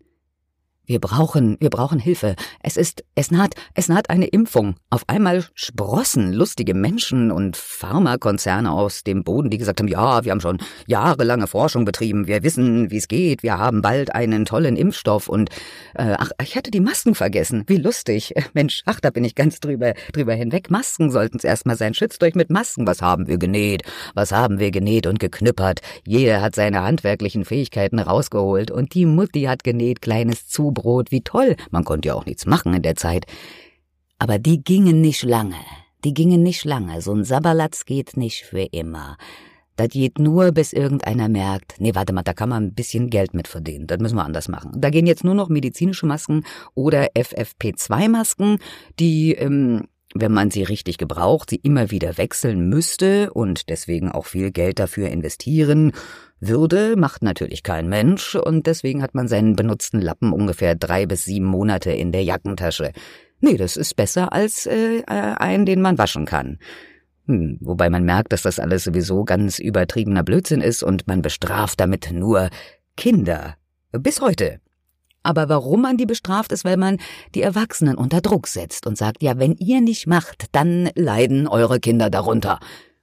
Wir 0.89 1.01
brauchen, 1.01 1.57
wir 1.59 1.69
brauchen 1.69 1.99
Hilfe. 1.99 2.35
Es 2.63 2.77
ist, 2.77 3.03
es 3.13 3.29
naht, 3.29 3.55
es 3.73 3.89
naht 3.89 4.09
eine 4.09 4.25
Impfung. 4.27 4.75
Auf 4.89 5.03
einmal 5.07 5.43
sprossen 5.53 6.31
lustige 6.31 6.73
Menschen 6.73 7.29
und 7.29 7.57
Pharmakonzerne 7.57 8.71
aus 8.71 9.03
dem 9.03 9.25
Boden, 9.25 9.49
die 9.49 9.57
gesagt 9.57 9.81
haben, 9.81 9.89
ja, 9.89 10.23
wir 10.23 10.31
haben 10.31 10.39
schon 10.39 10.59
jahrelange 10.85 11.47
Forschung 11.47 11.83
betrieben, 11.83 12.27
wir 12.27 12.41
wissen, 12.41 12.89
wie 12.89 12.97
es 12.97 13.09
geht, 13.09 13.43
wir 13.43 13.57
haben 13.57 13.81
bald 13.81 14.15
einen 14.15 14.45
tollen 14.45 14.77
Impfstoff 14.77 15.27
und, 15.27 15.49
äh, 15.95 16.15
ach, 16.17 16.31
ich 16.41 16.55
hatte 16.55 16.71
die 16.71 16.79
Masken 16.79 17.15
vergessen. 17.15 17.65
Wie 17.67 17.75
lustig. 17.75 18.33
Mensch, 18.53 18.83
ach, 18.85 19.01
da 19.01 19.09
bin 19.09 19.25
ich 19.25 19.35
ganz 19.35 19.59
drüber, 19.59 19.93
drüber 20.13 20.35
hinweg. 20.35 20.71
Masken 20.71 21.11
sollten 21.11 21.35
es 21.35 21.43
erstmal 21.43 21.75
sein. 21.75 21.95
Schützt 21.95 22.23
euch 22.23 22.33
mit 22.33 22.49
Masken. 22.49 22.87
Was 22.87 23.01
haben 23.01 23.27
wir 23.27 23.37
genäht? 23.37 23.83
Was 24.13 24.31
haben 24.31 24.57
wir 24.57 24.71
genäht 24.71 25.05
und 25.05 25.19
geknüppert? 25.19 25.81
Jeder 26.05 26.41
hat 26.41 26.55
seine 26.55 26.83
handwerklichen 26.83 27.43
Fähigkeiten 27.43 27.99
rausgeholt 27.99 28.71
und 28.71 28.93
die 28.93 29.05
Mutti 29.05 29.43
hat 29.43 29.65
genäht, 29.65 30.01
kleines 30.01 30.47
Zub 30.47 30.76
Brot, 30.77 31.11
wie 31.11 31.21
toll, 31.21 31.55
man 31.71 31.83
konnte 31.83 32.09
ja 32.09 32.13
auch 32.13 32.25
nichts 32.25 32.45
machen 32.45 32.73
in 32.73 32.83
der 32.83 32.95
Zeit. 32.95 33.25
Aber 34.19 34.37
die 34.37 34.63
gingen 34.63 35.01
nicht 35.01 35.23
lange, 35.23 35.55
die 36.03 36.13
gingen 36.13 36.43
nicht 36.43 36.63
lange, 36.65 37.01
so 37.01 37.13
ein 37.13 37.23
Sabberlatz 37.23 37.85
geht 37.85 38.15
nicht 38.15 38.43
für 38.43 38.61
immer. 38.71 39.17
Das 39.75 39.89
geht 39.89 40.17
nur, 40.17 40.51
bis 40.51 40.73
irgendeiner 40.73 41.29
merkt, 41.29 41.75
nee, 41.79 41.93
warte 41.93 42.11
mal, 42.11 42.23
da 42.23 42.33
kann 42.33 42.49
man 42.49 42.63
ein 42.65 42.73
bisschen 42.73 43.11
Geld 43.11 43.35
mit 43.35 43.47
verdienen. 43.47 43.85
Das 43.85 43.99
müssen 43.99 44.15
wir 44.15 44.25
anders 44.25 44.47
machen. 44.47 44.71
Da 44.75 44.89
gehen 44.89 45.05
jetzt 45.05 45.23
nur 45.23 45.35
noch 45.35 45.49
medizinische 45.49 46.07
Masken 46.07 46.45
oder 46.73 47.09
FFP2-Masken, 47.15 48.57
die, 48.99 49.33
ähm, 49.33 49.83
wenn 50.13 50.31
man 50.31 50.51
sie 50.51 50.63
richtig 50.63 50.97
gebraucht, 50.97 51.49
sie 51.49 51.57
immer 51.57 51.91
wieder 51.91 52.17
wechseln 52.17 52.69
müsste 52.69 53.33
und 53.33 53.69
deswegen 53.69 54.11
auch 54.11 54.25
viel 54.25 54.51
Geld 54.51 54.79
dafür 54.79 55.09
investieren 55.09 55.91
würde, 56.39 56.95
macht 56.95 57.23
natürlich 57.23 57.63
kein 57.63 57.89
Mensch 57.89 58.35
und 58.35 58.67
deswegen 58.67 59.01
hat 59.01 59.15
man 59.15 59.27
seinen 59.27 59.55
benutzten 59.55 60.01
Lappen 60.01 60.31
ungefähr 60.31 60.75
drei 60.75 61.05
bis 61.05 61.25
sieben 61.25 61.47
Monate 61.47 61.91
in 61.91 62.11
der 62.11 62.23
Jackentasche. 62.23 62.91
Nee, 63.39 63.57
das 63.57 63.77
ist 63.77 63.95
besser 63.95 64.33
als 64.33 64.65
äh, 64.65 65.03
einen, 65.05 65.65
den 65.65 65.81
man 65.81 65.97
waschen 65.97 66.25
kann. 66.25 66.59
Hm, 67.25 67.57
wobei 67.61 67.89
man 67.89 68.03
merkt, 68.03 68.31
dass 68.31 68.43
das 68.43 68.59
alles 68.59 68.83
sowieso 68.85 69.25
ganz 69.25 69.59
übertriebener 69.59 70.23
Blödsinn 70.23 70.61
ist 70.61 70.83
und 70.83 71.07
man 71.07 71.21
bestraft 71.21 71.79
damit 71.79 72.11
nur 72.11 72.49
Kinder. 72.95 73.55
Bis 73.91 74.21
heute. 74.21 74.59
Aber 75.27 75.49
warum 75.49 75.81
man 75.81 75.97
die 75.97 76.05
bestraft, 76.05 76.53
ist, 76.53 76.63
weil 76.63 76.77
man 76.77 76.99
die 77.35 77.41
Erwachsenen 77.41 77.95
unter 77.95 78.21
Druck 78.21 78.47
setzt 78.47 78.87
und 78.87 78.97
sagt, 78.97 79.21
ja, 79.21 79.37
wenn 79.37 79.55
ihr 79.55 79.81
nicht 79.81 80.07
macht, 80.07 80.45
dann 80.53 80.89
leiden 80.95 81.49
eure 81.49 81.81
Kinder 81.81 82.09
darunter. 82.09 82.61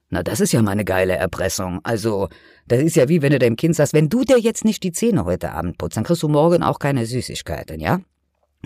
Na, 0.09 0.23
das 0.23 0.39
ist 0.39 0.51
ja 0.51 0.63
mal 0.63 0.71
eine 0.71 0.85
geile 0.85 1.13
Erpressung. 1.13 1.81
Also, 1.83 2.29
das 2.67 2.81
ist 2.81 2.95
ja 2.95 3.09
wie 3.09 3.21
wenn 3.21 3.31
du 3.31 3.37
deinem 3.37 3.57
Kind 3.57 3.75
sagst, 3.75 3.93
wenn 3.93 4.09
du 4.09 4.23
dir 4.23 4.39
jetzt 4.39 4.65
nicht 4.65 4.81
die 4.81 4.91
Zähne 4.91 5.25
heute 5.25 5.51
Abend 5.51 5.77
putzt, 5.77 5.97
dann 5.97 6.03
kriegst 6.03 6.23
du 6.23 6.27
morgen 6.27 6.63
auch 6.63 6.79
keine 6.79 7.05
Süßigkeiten, 7.05 7.79
ja? 7.79 7.99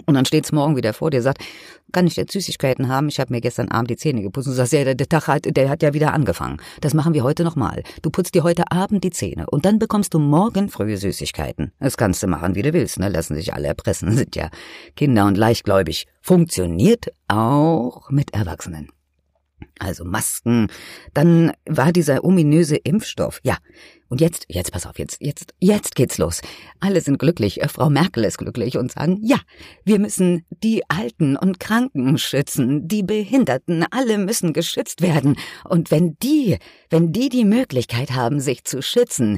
Und 0.05 0.15
dann 0.15 0.25
steht's 0.25 0.51
morgen 0.51 0.75
wieder 0.75 0.93
vor 0.93 1.09
dir, 1.09 1.21
sagt, 1.21 1.43
kann 1.91 2.07
ich 2.07 2.15
jetzt 2.15 2.33
Süßigkeiten 2.33 2.87
haben? 2.87 3.09
Ich 3.09 3.19
habe 3.19 3.33
mir 3.33 3.41
gestern 3.41 3.69
Abend 3.69 3.89
die 3.89 3.97
Zähne 3.97 4.21
geputzt. 4.21 4.47
Und 4.47 4.53
du 4.53 4.57
sagst, 4.57 4.73
ja, 4.73 4.93
der, 4.93 5.09
Tag 5.09 5.27
hat, 5.27 5.45
der 5.45 5.69
hat 5.69 5.81
ja 5.81 5.93
wieder 5.93 6.13
angefangen. 6.13 6.57
Das 6.81 6.93
machen 6.93 7.13
wir 7.13 7.23
heute 7.23 7.43
nochmal. 7.43 7.83
Du 8.01 8.09
putzt 8.09 8.35
dir 8.35 8.43
heute 8.43 8.71
Abend 8.71 9.03
die 9.03 9.11
Zähne 9.11 9.47
und 9.49 9.65
dann 9.65 9.79
bekommst 9.79 10.13
du 10.13 10.19
morgen 10.19 10.69
frühe 10.69 10.97
Süßigkeiten. 10.97 11.71
Das 11.79 11.97
kannst 11.97 12.21
du 12.21 12.27
machen, 12.27 12.55
wie 12.55 12.61
du 12.61 12.73
willst, 12.73 12.99
ne? 12.99 13.09
Lassen 13.09 13.35
sich 13.35 13.53
alle 13.53 13.67
erpressen, 13.67 14.11
sind 14.15 14.35
ja 14.35 14.49
Kinder 14.95 15.25
und 15.25 15.37
leichtgläubig. 15.37 16.07
Funktioniert 16.21 17.07
auch 17.27 18.09
mit 18.11 18.33
Erwachsenen 18.33 18.89
also 19.79 20.05
Masken. 20.05 20.67
Dann 21.13 21.53
war 21.65 21.91
dieser 21.91 22.23
ominöse 22.23 22.75
Impfstoff. 22.75 23.39
Ja. 23.43 23.57
Und 24.09 24.21
jetzt, 24.21 24.45
jetzt 24.47 24.71
pass 24.71 24.87
auf, 24.87 24.97
jetzt, 24.97 25.17
jetzt, 25.21 25.53
jetzt 25.59 25.95
geht's 25.95 26.17
los. 26.17 26.41
Alle 26.79 26.99
sind 26.99 27.19
glücklich. 27.19 27.61
Äh, 27.61 27.67
Frau 27.67 27.89
Merkel 27.89 28.23
ist 28.23 28.39
glücklich 28.39 28.77
und 28.77 28.91
sagen, 28.91 29.19
ja, 29.21 29.37
wir 29.85 29.99
müssen 29.99 30.45
die 30.49 30.81
Alten 30.89 31.35
und 31.37 31.59
Kranken 31.59 32.17
schützen, 32.17 32.87
die 32.87 33.03
Behinderten, 33.03 33.85
alle 33.91 34.17
müssen 34.17 34.51
geschützt 34.53 35.01
werden. 35.01 35.37
Und 35.63 35.91
wenn 35.91 36.17
die, 36.23 36.57
wenn 36.89 37.11
die 37.11 37.29
die 37.29 37.45
Möglichkeit 37.45 38.11
haben, 38.11 38.39
sich 38.39 38.63
zu 38.63 38.81
schützen, 38.81 39.37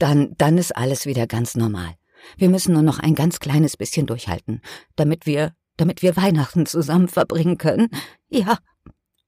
dann, 0.00 0.34
dann 0.36 0.58
ist 0.58 0.76
alles 0.76 1.06
wieder 1.06 1.26
ganz 1.26 1.54
normal. 1.54 1.94
Wir 2.36 2.48
müssen 2.48 2.72
nur 2.72 2.82
noch 2.82 2.98
ein 2.98 3.14
ganz 3.14 3.38
kleines 3.38 3.76
bisschen 3.76 4.06
durchhalten, 4.06 4.60
damit 4.96 5.26
wir, 5.26 5.52
damit 5.76 6.02
wir 6.02 6.16
Weihnachten 6.16 6.66
zusammen 6.66 7.08
verbringen 7.08 7.58
können. 7.58 7.88
Ja, 8.28 8.58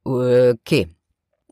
Okay. 0.05 0.89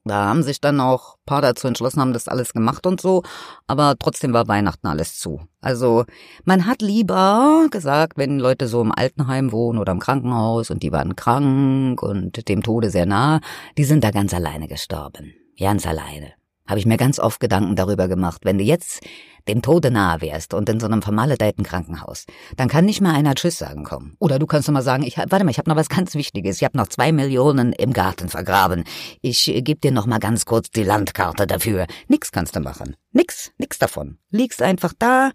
Da 0.05 0.27
haben 0.27 0.43
sich 0.43 0.61
dann 0.61 0.81
auch 0.81 1.17
ein 1.17 1.27
paar 1.27 1.43
dazu 1.43 1.69
entschlossen, 1.69 2.01
haben 2.01 2.15
das 2.15 2.29
alles 2.29 2.55
gemacht 2.55 2.87
und 2.87 2.99
so, 3.01 3.23
aber 3.67 3.95
trotzdem 3.99 4.33
war 4.33 4.49
Weihnachten 4.49 4.87
alles 4.87 5.19
zu. 5.19 5.41
Also 5.61 6.07
man 6.45 6.65
hat 6.67 6.81
lieber 6.81 7.67
gesagt, 7.71 8.17
wenn 8.17 8.39
Leute 8.39 8.69
so 8.69 8.81
im 8.81 8.93
Altenheim 8.93 9.53
wohnen 9.53 9.79
oder 9.79 9.93
im 9.93 9.99
Krankenhaus 9.99 10.71
und 10.71 10.83
die 10.83 10.93
waren 10.93 11.15
krank 11.15 12.03
und 12.03 12.49
dem 12.49 12.63
Tode 12.63 12.91
sehr 12.91 13.05
nah, 13.05 13.41
die 13.77 13.85
sind 13.85 14.03
da 14.03 14.11
ganz 14.11 14.33
alleine 14.33 14.67
gestorben. 14.67 15.35
Ganz 15.59 15.87
alleine 15.87 16.38
habe 16.69 16.79
ich 16.79 16.87
mir 16.87 16.97
ganz 16.97 17.19
oft 17.19 17.41
Gedanken 17.41 17.75
darüber 17.75 18.07
gemacht, 18.07 18.43
wenn 18.45 18.59
du 18.59 18.65
jetzt 18.65 19.01
dem 19.49 19.63
Tode 19.63 19.91
nahe 19.91 20.21
wärst 20.21 20.53
und 20.55 20.69
in 20.69 20.79
so 20.79 20.87
einem 20.87 21.01
vermaledeiten 21.03 21.65
Krankenhaus, 21.65 22.27
dann 22.57 22.69
kann 22.69 22.85
nicht 22.85 23.01
mal 23.01 23.15
einer 23.15 23.35
Tschüss 23.35 23.59
sagen 23.59 23.83
kommen. 23.83 24.15
Oder 24.19 24.39
du 24.39 24.47
kannst 24.47 24.69
doch 24.69 24.73
mal 24.73 24.83
sagen, 24.83 25.03
ich 25.03 25.17
warte 25.17 25.43
mal, 25.45 25.51
ich 25.51 25.59
habe 25.59 25.71
noch 25.71 25.77
was 25.77 25.89
ganz 25.89 26.15
Wichtiges. 26.15 26.59
Ich 26.59 26.65
habe 26.65 26.77
noch 26.77 26.89
zwei 26.89 27.11
Millionen 27.13 27.73
im 27.73 27.93
Garten 27.93 28.29
vergraben. 28.29 28.85
Ich 29.23 29.49
äh, 29.49 29.63
gebe 29.63 29.81
dir 29.81 29.91
noch 29.93 30.07
mal 30.07 30.19
ganz 30.19 30.45
kurz 30.45 30.71
die 30.71 30.85
Landkarte 30.85 31.47
dafür. 31.47 31.87
Nix 32.09 32.31
kannst 32.31 32.55
du 32.55 32.61
machen. 32.61 32.97
Nix, 33.13 33.53
nix 33.59 33.79
davon. 33.79 34.19
Liegst 34.31 34.61
einfach 34.61 34.93
da, 34.99 35.31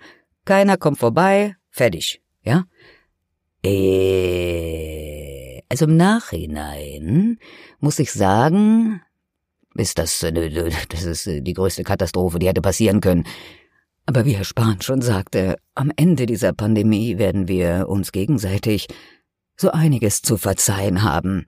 keiner 0.45 0.77
kommt 0.77 0.99
vorbei, 0.99 1.55
fertig. 1.71 2.21
Ja? 2.43 2.65
Äh, 3.65 4.83
also 5.69 5.85
im 5.85 5.97
Nachhinein 5.97 7.39
muss 7.79 7.97
ich 7.97 8.11
sagen, 8.11 9.01
ist 9.75 9.97
das, 9.97 10.23
äh, 10.23 10.81
das 10.89 11.03
ist 11.03 11.27
äh, 11.27 11.41
die 11.41 11.53
größte 11.53 11.83
Katastrophe, 11.83 12.39
die 12.39 12.47
hätte 12.47 12.61
passieren 12.61 13.01
können. 13.01 13.25
Aber 14.05 14.25
wie 14.25 14.35
Herr 14.35 14.43
Spahn 14.43 14.81
schon 14.81 15.01
sagte, 15.01 15.55
am 15.75 15.91
Ende 15.95 16.25
dieser 16.25 16.53
Pandemie 16.53 17.17
werden 17.17 17.47
wir 17.47 17.87
uns 17.87 18.11
gegenseitig 18.11 18.87
so 19.55 19.71
einiges 19.71 20.21
zu 20.21 20.37
verzeihen 20.37 21.03
haben. 21.03 21.45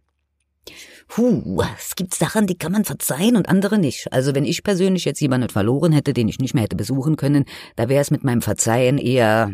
Puh, 1.07 1.61
es 1.77 1.95
gibt 1.95 2.15
Sachen, 2.15 2.47
die 2.47 2.57
kann 2.57 2.71
man 2.71 2.85
verzeihen 2.85 3.35
und 3.35 3.47
andere 3.47 3.77
nicht. 3.77 4.11
Also 4.11 4.33
wenn 4.33 4.45
ich 4.45 4.63
persönlich 4.63 5.05
jetzt 5.05 5.21
jemanden 5.21 5.49
verloren 5.49 5.91
hätte, 5.91 6.13
den 6.13 6.27
ich 6.27 6.39
nicht 6.39 6.53
mehr 6.53 6.63
hätte 6.63 6.75
besuchen 6.75 7.15
können, 7.15 7.45
da 7.75 7.89
wäre 7.89 8.01
es 8.01 8.09
mit 8.09 8.23
meinem 8.23 8.41
Verzeihen 8.41 8.97
eher, 8.97 9.51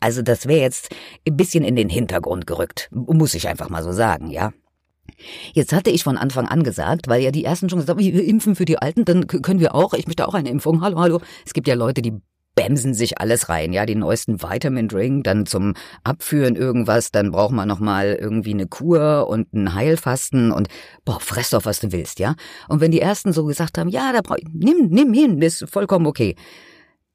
also 0.00 0.22
das 0.22 0.46
wäre 0.46 0.60
jetzt 0.60 0.90
ein 1.26 1.36
bisschen 1.36 1.64
in 1.64 1.74
den 1.74 1.88
Hintergrund 1.88 2.46
gerückt. 2.46 2.88
Muss 2.92 3.34
ich 3.34 3.48
einfach 3.48 3.68
mal 3.68 3.82
so 3.82 3.92
sagen, 3.92 4.30
ja. 4.30 4.52
Jetzt 5.52 5.72
hatte 5.72 5.90
ich 5.90 6.04
von 6.04 6.16
Anfang 6.16 6.46
an 6.46 6.62
gesagt, 6.62 7.08
weil 7.08 7.22
ja 7.22 7.30
die 7.30 7.44
ersten 7.44 7.68
schon 7.68 7.78
gesagt 7.78 7.98
haben, 7.98 8.04
wir 8.04 8.24
impfen 8.24 8.54
für 8.54 8.64
die 8.64 8.78
Alten, 8.78 9.04
dann 9.04 9.26
können 9.26 9.60
wir 9.60 9.74
auch, 9.74 9.94
ich 9.94 10.06
möchte 10.06 10.26
auch 10.26 10.34
eine 10.34 10.50
Impfung. 10.50 10.80
Hallo, 10.80 10.98
hallo. 10.98 11.20
Es 11.44 11.52
gibt 11.52 11.68
ja 11.68 11.74
Leute, 11.74 12.02
die 12.02 12.14
bämsen 12.54 12.94
sich 12.94 13.18
alles 13.18 13.48
rein, 13.48 13.72
ja, 13.72 13.86
die 13.86 13.94
neuesten 13.94 14.42
Vitamin 14.42 14.88
Drink, 14.88 15.24
dann 15.24 15.46
zum 15.46 15.74
Abführen 16.04 16.54
irgendwas, 16.56 17.10
dann 17.10 17.30
braucht 17.30 17.52
man 17.52 17.66
nochmal 17.66 18.18
irgendwie 18.20 18.52
eine 18.52 18.66
Kur 18.66 19.26
und 19.28 19.52
ein 19.54 19.74
Heilfasten 19.74 20.52
und 20.52 20.68
boah, 21.04 21.18
fress 21.20 21.50
doch, 21.50 21.64
was 21.64 21.80
du 21.80 21.92
willst, 21.92 22.18
ja. 22.18 22.34
Und 22.68 22.80
wenn 22.80 22.90
die 22.90 23.00
ersten 23.00 23.32
so 23.32 23.44
gesagt 23.46 23.78
haben, 23.78 23.88
ja, 23.88 24.12
da 24.12 24.20
brauch, 24.20 24.36
nimm, 24.52 24.88
nimm 24.90 25.12
hin, 25.12 25.40
ist 25.40 25.64
vollkommen 25.68 26.06
okay. 26.06 26.36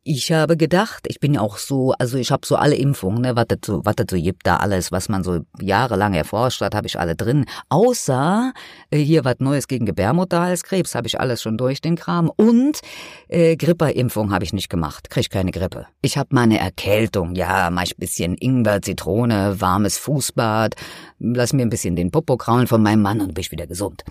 Ich 0.07 0.31
habe 0.31 0.55
gedacht, 0.55 1.05
ich 1.07 1.19
bin 1.19 1.33
ja 1.33 1.41
auch 1.41 1.57
so, 1.57 1.91
also 1.99 2.17
ich 2.17 2.31
habe 2.31 2.47
so 2.47 2.55
alle 2.55 2.75
Impfungen, 2.75 3.21
ne, 3.21 3.35
was 3.35 3.45
so, 3.65 3.81
was 3.83 3.95
so 4.09 4.15
gibt, 4.15 4.47
da 4.47 4.57
alles, 4.57 4.91
was 4.91 5.09
man 5.09 5.23
so 5.23 5.41
jahrelang 5.59 6.13
erforscht 6.13 6.61
hat, 6.61 6.73
habe 6.73 6.87
ich 6.87 6.97
alle 6.97 7.15
drin. 7.15 7.45
Außer 7.67 8.53
äh, 8.89 8.97
hier 8.99 9.25
was 9.25 9.35
Neues 9.39 9.67
gegen 9.67 9.85
Gebärmutterhalskrebs, 9.85 10.95
habe 10.95 11.07
ich 11.07 11.19
alles 11.19 11.41
schon 11.41 11.57
durch 11.57 11.81
den 11.81 11.97
Kram. 11.97 12.29
Und 12.29 12.79
äh, 13.27 13.57
Grippeimpfung 13.57 14.31
habe 14.31 14.45
ich 14.45 14.53
nicht 14.53 14.69
gemacht, 14.69 15.09
krieg 15.09 15.29
keine 15.29 15.51
Grippe. 15.51 15.87
Ich 16.01 16.17
habe 16.17 16.33
mal 16.33 16.43
eine 16.43 16.59
Erkältung, 16.59 17.35
ja, 17.35 17.69
mach 17.69 17.83
ich 17.83 17.97
bisschen 17.97 18.37
Ingwer, 18.37 18.81
Zitrone, 18.81 19.59
warmes 19.59 19.97
Fußbad, 19.97 20.75
lass 21.19 21.51
mir 21.51 21.63
ein 21.63 21.69
bisschen 21.69 21.97
den 21.97 22.11
Popo 22.11 22.37
kraulen 22.37 22.67
von 22.67 22.81
meinem 22.81 23.01
Mann 23.01 23.19
und 23.19 23.33
bin 23.33 23.41
ich 23.41 23.51
wieder 23.51 23.67
gesund. 23.67 24.03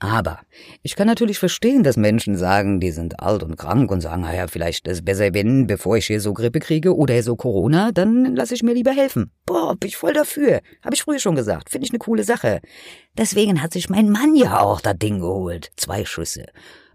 Aber 0.00 0.40
ich 0.82 0.96
kann 0.96 1.06
natürlich 1.06 1.38
verstehen, 1.38 1.84
dass 1.84 1.96
Menschen 1.96 2.36
sagen, 2.36 2.80
die 2.80 2.90
sind 2.90 3.20
alt 3.20 3.44
und 3.44 3.56
krank 3.56 3.90
und 3.92 4.00
sagen, 4.00 4.22
naja, 4.22 4.48
vielleicht 4.48 4.88
ist 4.88 4.94
es 4.94 5.04
besser, 5.04 5.32
wenn 5.32 5.43
wenn, 5.44 5.66
bevor 5.66 5.96
ich 5.96 6.06
hier 6.06 6.20
so 6.20 6.32
Grippe 6.32 6.58
kriege 6.58 6.96
oder 6.96 7.22
so 7.22 7.36
Corona, 7.36 7.92
dann 7.92 8.34
lasse 8.34 8.54
ich 8.54 8.62
mir 8.62 8.72
lieber 8.72 8.92
helfen. 8.92 9.30
Boah, 9.44 9.76
bin 9.76 9.88
ich 9.88 9.96
voll 9.96 10.14
dafür. 10.14 10.60
Habe 10.82 10.94
ich 10.94 11.02
früher 11.02 11.18
schon 11.18 11.34
gesagt. 11.34 11.70
Finde 11.70 11.86
ich 11.86 11.90
eine 11.90 11.98
coole 11.98 12.24
Sache. 12.24 12.60
Deswegen 13.16 13.62
hat 13.62 13.72
sich 13.74 13.90
mein 13.90 14.08
Mann 14.08 14.34
ja 14.34 14.60
auch 14.60 14.80
das 14.80 14.98
Ding 14.98 15.20
geholt. 15.20 15.70
Zwei 15.76 16.04
Schüsse. 16.06 16.46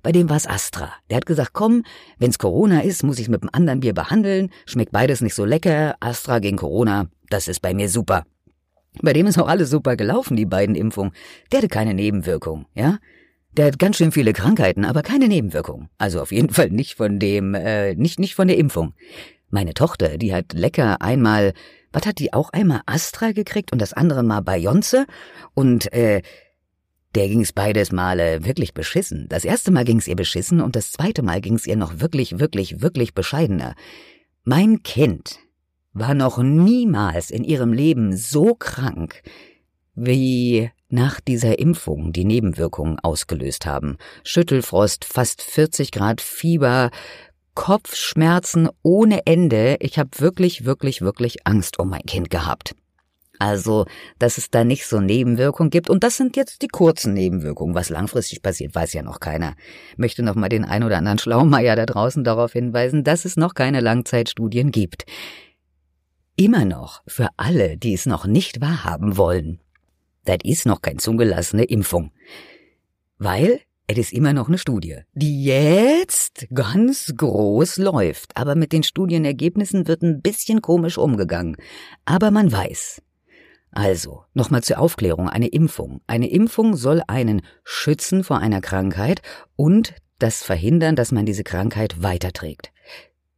Bei 0.01 0.11
dem 0.11 0.29
war's 0.29 0.47
Astra. 0.47 0.93
Der 1.09 1.17
hat 1.17 1.25
gesagt, 1.25 1.53
komm, 1.53 1.83
wenn's 2.17 2.39
Corona 2.39 2.81
ist, 2.81 3.03
muss 3.03 3.19
ich 3.19 3.29
mit 3.29 3.43
dem 3.43 3.49
anderen 3.53 3.81
Bier 3.81 3.93
behandeln. 3.93 4.49
Schmeckt 4.65 4.91
beides 4.91 5.21
nicht 5.21 5.35
so 5.35 5.45
lecker. 5.45 5.95
Astra 5.99 6.39
gegen 6.39 6.57
Corona, 6.57 7.07
das 7.29 7.47
ist 7.47 7.61
bei 7.61 7.73
mir 7.73 7.89
super. 7.89 8.23
Bei 9.01 9.13
dem 9.13 9.27
ist 9.27 9.37
auch 9.37 9.47
alles 9.47 9.69
super 9.69 9.95
gelaufen, 9.95 10.35
die 10.35 10.47
beiden 10.47 10.73
Impfungen. 10.73 11.13
Der 11.51 11.59
hatte 11.59 11.67
keine 11.67 11.93
Nebenwirkung, 11.93 12.65
ja? 12.73 12.97
Der 13.53 13.65
hat 13.65 13.79
ganz 13.79 13.97
schön 13.97 14.11
viele 14.11 14.33
Krankheiten, 14.33 14.85
aber 14.85 15.01
keine 15.01 15.27
Nebenwirkungen. 15.27 15.89
Also 15.97 16.21
auf 16.21 16.31
jeden 16.31 16.49
Fall 16.49 16.69
nicht 16.69 16.95
von 16.95 17.19
dem, 17.19 17.55
äh, 17.55 17.95
nicht, 17.95 18.19
nicht 18.19 18.35
von 18.35 18.47
der 18.47 18.57
Impfung. 18.57 18.93
Meine 19.49 19.73
Tochter, 19.73 20.17
die 20.17 20.33
hat 20.33 20.53
lecker 20.53 21.01
einmal, 21.01 21.53
was 21.91 22.05
hat 22.05 22.19
die 22.19 22.33
auch 22.33 22.51
einmal 22.51 22.81
Astra 22.85 23.31
gekriegt 23.31 23.71
und 23.71 23.81
das 23.81 23.93
andere 23.93 24.23
mal 24.23 24.41
Bayonce 24.41 25.07
und, 25.55 25.91
äh, 25.91 26.21
der 27.15 27.27
ging's 27.27 27.53
beides 27.53 27.91
Male 27.91 28.45
wirklich 28.45 28.73
beschissen. 28.73 29.25
Das 29.29 29.43
erste 29.43 29.71
Mal 29.71 29.83
ging's 29.83 30.07
ihr 30.07 30.15
beschissen 30.15 30.61
und 30.61 30.75
das 30.75 30.91
zweite 30.91 31.23
Mal 31.23 31.41
ging's 31.41 31.65
ihr 31.65 31.75
noch 31.75 31.99
wirklich, 31.99 32.39
wirklich, 32.39 32.81
wirklich 32.81 33.15
bescheidener. 33.15 33.73
Mein 34.43 34.83
Kind 34.83 35.39
war 35.93 36.13
noch 36.13 36.37
niemals 36.37 37.31
in 37.31 37.43
ihrem 37.43 37.73
Leben 37.73 38.15
so 38.15 38.53
krank 38.53 39.23
wie 39.95 40.69
nach 40.89 41.19
dieser 41.19 41.59
Impfung 41.59 42.11
die 42.13 42.25
Nebenwirkungen 42.25 42.99
ausgelöst 42.99 43.65
haben. 43.65 43.97
Schüttelfrost, 44.23 45.05
fast 45.05 45.41
40 45.41 45.91
Grad 45.91 46.21
Fieber, 46.21 46.91
Kopfschmerzen 47.53 48.69
ohne 48.83 49.25
Ende. 49.25 49.77
Ich 49.79 49.99
habe 49.99 50.09
wirklich, 50.19 50.65
wirklich, 50.65 51.01
wirklich 51.01 51.45
Angst 51.45 51.79
um 51.79 51.89
mein 51.89 52.03
Kind 52.03 52.29
gehabt. 52.29 52.75
Also, 53.39 53.85
dass 54.19 54.37
es 54.37 54.51
da 54.51 54.65
nicht 54.65 54.85
so 54.85 54.99
Nebenwirkungen 54.99 55.69
gibt. 55.69 55.89
Und 55.89 56.03
das 56.03 56.17
sind 56.17 56.35
jetzt 56.35 56.61
die 56.61 56.67
kurzen 56.67 57.13
Nebenwirkungen. 57.13 57.73
Was 57.73 57.89
langfristig 57.89 58.41
passiert, 58.41 58.75
weiß 58.75 58.91
ja 58.93 59.01
noch 59.01 59.21
keiner. 59.21 59.55
Möchte 59.95 60.23
noch 60.23 60.35
mal 60.35 60.49
den 60.49 60.65
ein 60.65 60.83
oder 60.83 60.97
anderen 60.97 61.19
Schlaumeier 61.19 61.77
da 61.77 61.85
draußen 61.85 62.25
darauf 62.25 62.51
hinweisen, 62.51 63.05
dass 63.05 63.23
es 63.23 63.37
noch 63.37 63.53
keine 63.53 63.79
Langzeitstudien 63.79 64.71
gibt. 64.71 65.05
Immer 66.35 66.65
noch 66.65 67.01
für 67.07 67.29
alle, 67.37 67.77
die 67.77 67.93
es 67.93 68.05
noch 68.05 68.25
nicht 68.25 68.59
wahrhaben 68.59 69.15
wollen. 69.15 69.61
Das 70.29 70.37
ist 70.43 70.67
noch 70.67 70.83
keine 70.83 70.97
zugelassene 70.97 71.63
Impfung. 71.63 72.11
Weil 73.17 73.61
es 73.87 73.97
ist 73.97 74.13
immer 74.13 74.31
noch 74.31 74.47
eine 74.47 74.59
Studie, 74.59 74.97
die 75.13 75.43
jetzt 75.43 76.45
ganz 76.53 77.11
groß 77.17 77.77
läuft. 77.77 78.37
Aber 78.37 78.53
mit 78.53 78.71
den 78.71 78.83
Studienergebnissen 78.83 79.87
wird 79.87 80.03
ein 80.03 80.21
bisschen 80.21 80.61
komisch 80.61 80.99
umgegangen. 80.99 81.57
Aber 82.05 82.29
man 82.29 82.51
weiß. 82.51 83.01
Also, 83.71 84.23
nochmal 84.35 84.61
zur 84.61 84.77
Aufklärung, 84.77 85.29
eine 85.29 85.47
Impfung. 85.47 86.01
Eine 86.05 86.29
Impfung 86.29 86.75
soll 86.75 87.01
einen 87.07 87.41
schützen 87.63 88.23
vor 88.23 88.37
einer 88.37 88.61
Krankheit 88.61 89.23
und 89.55 89.95
das 90.19 90.43
verhindern, 90.43 90.95
dass 90.95 91.11
man 91.11 91.25
diese 91.25 91.43
Krankheit 91.43 92.03
weiterträgt. 92.03 92.71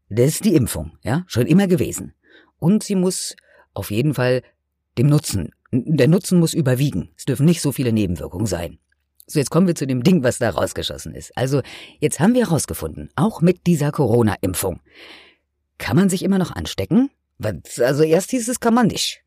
Das 0.10 0.26
ist 0.26 0.44
die 0.44 0.56
Impfung, 0.56 0.98
ja, 1.04 1.24
schon 1.28 1.48
immer 1.48 1.68
gewesen. 1.68 2.16
Und 2.60 2.84
sie 2.84 2.96
muss 2.96 3.38
auf 3.74 3.92
jeden 3.92 4.14
Fall 4.14 4.42
dem 4.98 5.08
Nutzen 5.08 5.52
der 5.72 6.08
Nutzen 6.08 6.40
muss 6.40 6.54
überwiegen. 6.54 7.10
Es 7.18 7.26
dürfen 7.26 7.46
nicht 7.46 7.62
so 7.62 7.72
viele 7.72 7.94
Nebenwirkungen 7.94 8.46
sein. 8.46 8.80
So, 9.28 9.40
jetzt 9.40 9.50
kommen 9.50 9.68
wir 9.68 9.76
zu 9.76 9.88
dem 9.88 10.04
Ding, 10.04 10.24
was 10.24 10.40
da 10.40 10.50
rausgeschossen 10.50 11.16
ist. 11.16 11.36
Also, 11.38 11.62
jetzt 12.00 12.20
haben 12.20 12.34
wir 12.34 12.48
herausgefunden, 12.48 13.10
auch 13.16 13.42
mit 13.42 13.66
dieser 13.66 13.92
Corona-Impfung. 13.92 14.82
Kann 15.78 15.96
man 15.96 16.10
sich 16.10 16.24
immer 16.24 16.38
noch 16.38 16.52
anstecken? 16.52 17.10
Also, 17.42 18.04
erst 18.04 18.32
hieß 18.32 18.50
es, 18.50 18.60
kann 18.60 18.74
man 18.74 18.88
nicht. 18.88 19.24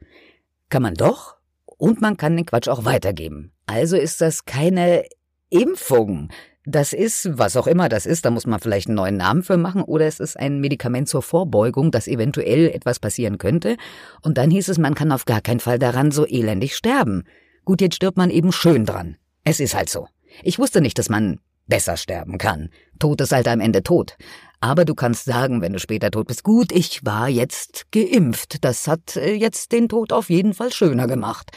Kann 0.68 0.82
man 0.82 0.94
doch. 0.94 1.36
Und 1.64 2.00
man 2.00 2.16
kann 2.16 2.36
den 2.36 2.46
Quatsch 2.46 2.68
auch 2.68 2.84
weitergeben. 2.84 3.52
Also 3.66 3.96
ist 3.96 4.20
das 4.20 4.44
keine 4.44 5.04
Impfung. 5.50 6.30
Das 6.66 6.94
ist, 6.94 7.28
was 7.38 7.56
auch 7.56 7.66
immer 7.66 7.90
das 7.90 8.06
ist, 8.06 8.24
da 8.24 8.30
muss 8.30 8.46
man 8.46 8.58
vielleicht 8.58 8.88
einen 8.88 8.96
neuen 8.96 9.18
Namen 9.18 9.42
für 9.42 9.58
machen, 9.58 9.82
oder 9.82 10.06
es 10.06 10.18
ist 10.18 10.38
ein 10.38 10.60
Medikament 10.60 11.08
zur 11.08 11.22
Vorbeugung, 11.22 11.90
dass 11.90 12.08
eventuell 12.08 12.70
etwas 12.70 12.98
passieren 12.98 13.36
könnte. 13.36 13.76
Und 14.22 14.38
dann 14.38 14.50
hieß 14.50 14.68
es, 14.68 14.78
man 14.78 14.94
kann 14.94 15.12
auf 15.12 15.26
gar 15.26 15.42
keinen 15.42 15.60
Fall 15.60 15.78
daran 15.78 16.10
so 16.10 16.26
elendig 16.26 16.74
sterben. 16.74 17.24
Gut, 17.66 17.82
jetzt 17.82 17.96
stirbt 17.96 18.16
man 18.16 18.30
eben 18.30 18.50
schön 18.50 18.86
dran. 18.86 19.16
Es 19.44 19.60
ist 19.60 19.74
halt 19.74 19.90
so. 19.90 20.08
Ich 20.42 20.58
wusste 20.58 20.80
nicht, 20.80 20.98
dass 20.98 21.10
man 21.10 21.38
besser 21.66 21.96
sterben 21.96 22.38
kann. 22.38 22.70
Tod 22.98 23.20
ist 23.20 23.32
halt 23.32 23.48
am 23.48 23.60
Ende 23.60 23.82
tot. 23.82 24.16
Aber 24.60 24.86
du 24.86 24.94
kannst 24.94 25.26
sagen, 25.26 25.60
wenn 25.60 25.74
du 25.74 25.78
später 25.78 26.10
tot 26.10 26.28
bist, 26.28 26.42
gut, 26.42 26.72
ich 26.72 27.04
war 27.04 27.28
jetzt 27.28 27.90
geimpft. 27.92 28.64
Das 28.64 28.88
hat 28.88 29.16
äh, 29.16 29.34
jetzt 29.34 29.72
den 29.72 29.88
Tod 29.88 30.12
auf 30.12 30.30
jeden 30.30 30.54
Fall 30.54 30.72
schöner 30.72 31.06
gemacht. 31.06 31.50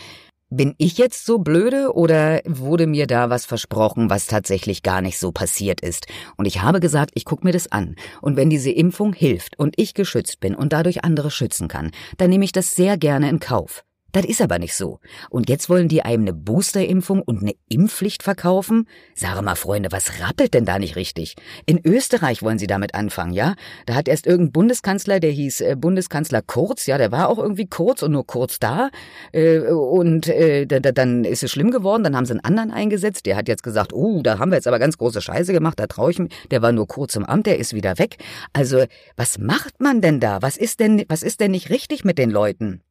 Bin 0.50 0.76
ich 0.78 0.98
jetzt 0.98 1.26
so 1.26 1.40
blöde 1.40 1.94
oder 1.94 2.40
wurde 2.46 2.88
mir 2.88 3.06
da 3.06 3.30
was 3.30 3.46
versprochen, 3.46 4.10
was 4.10 4.28
tatsächlich 4.28 4.82
gar 4.82 5.02
nicht 5.02 5.20
so 5.20 5.34
passiert 5.34 5.82
ist? 5.82 6.08
Und 6.38 6.46
ich 6.46 6.62
habe 6.62 6.80
gesagt, 6.80 7.12
ich 7.16 7.26
gucke 7.26 7.46
mir 7.46 7.52
das 7.52 7.70
an. 7.70 7.98
Und 8.22 8.38
wenn 8.38 8.50
diese 8.50 8.72
Impfung 8.72 9.12
hilft 9.12 9.60
und 9.60 9.74
ich 9.76 9.94
geschützt 9.94 10.40
bin 10.40 10.56
und 10.56 10.72
dadurch 10.72 11.04
andere 11.04 11.32
schützen 11.32 11.68
kann, 11.68 11.92
dann 12.18 12.30
nehme 12.30 12.46
ich 12.46 12.54
das 12.54 12.76
sehr 12.76 12.98
gerne 12.98 13.28
in 13.30 13.42
Kauf. 13.42 13.84
Das 14.14 14.26
ist 14.26 14.42
aber 14.42 14.58
nicht 14.58 14.74
so. 14.74 15.00
Und 15.30 15.50
jetzt 15.50 15.70
wollen 15.70 15.90
die 15.90 16.04
einem 16.04 16.24
eine 16.24 16.34
Boosterimpfung 16.34 17.22
und 17.22 17.42
eine 17.42 17.54
Impfpflicht 17.70 18.24
verkaufen? 18.24 18.88
Sag 19.16 19.42
mal, 19.42 19.56
Freunde, 19.56 19.92
was 19.92 20.22
rappelt 20.22 20.54
denn 20.54 20.66
da 20.66 20.80
nicht 20.80 20.96
richtig? 20.96 21.36
In 21.66 21.80
Österreich 21.86 22.42
wollen 22.42 22.58
sie 22.58 22.68
damit 22.68 22.96
anfangen, 22.96 23.34
ja? 23.34 23.56
Da 23.86 23.96
hat 23.96 24.08
erst 24.08 24.26
irgendein 24.26 24.54
Bundeskanzler, 24.54 25.20
der 25.20 25.32
hieß 25.32 25.62
äh, 25.62 25.76
Bundeskanzler 25.78 26.42
Kurz, 26.42 26.86
ja, 26.86 26.98
der 26.98 27.12
war 27.12 27.30
auch 27.30 27.38
irgendwie 27.38 27.68
kurz 27.68 28.02
und 28.02 28.14
nur 28.14 28.26
kurz 28.26 28.60
da. 28.60 28.90
Äh, 29.34 29.60
und 29.60 30.28
äh, 30.28 30.66
da, 30.66 30.80
da, 30.80 30.92
dann 30.92 31.26
ist 31.26 31.44
es 31.44 31.52
schlimm 31.52 31.72
geworden, 31.72 32.04
dann 32.04 32.16
haben 32.16 32.26
sie 32.26 32.32
einen 32.32 32.46
anderen 32.46 32.72
eingesetzt, 32.72 33.26
der 33.26 33.36
hat 33.36 33.48
jetzt 33.48 33.64
gesagt, 33.64 33.94
oh, 33.94 34.22
da 34.24 34.40
haben 34.40 34.52
wir 34.52 34.56
jetzt 34.56 34.68
aber 34.68 34.80
ganz 34.80 34.98
große 34.98 35.22
Scheiße 35.22 35.52
gemacht, 35.52 35.80
da 35.80 35.88
traue 35.88 36.12
ich 36.12 36.20
mich, 36.20 36.34
der 36.50 36.62
war 36.62 36.72
nur 36.72 36.88
kurz 36.88 37.16
im 37.16 37.26
Amt, 37.26 37.46
der 37.46 37.60
ist 37.60 37.74
wieder 37.74 38.00
weg. 38.00 38.18
Also, 38.54 38.86
was 39.16 39.38
macht 39.38 39.82
man 39.82 40.02
denn 40.02 40.20
da? 40.20 40.42
Was 40.42 40.58
ist 40.58 40.80
denn, 40.80 41.04
was 41.10 41.24
ist 41.24 41.40
denn 41.42 41.52
nicht 41.52 41.70
richtig 41.70 42.06
mit 42.06 42.18
den 42.18 42.32
Leuten? 42.32 42.82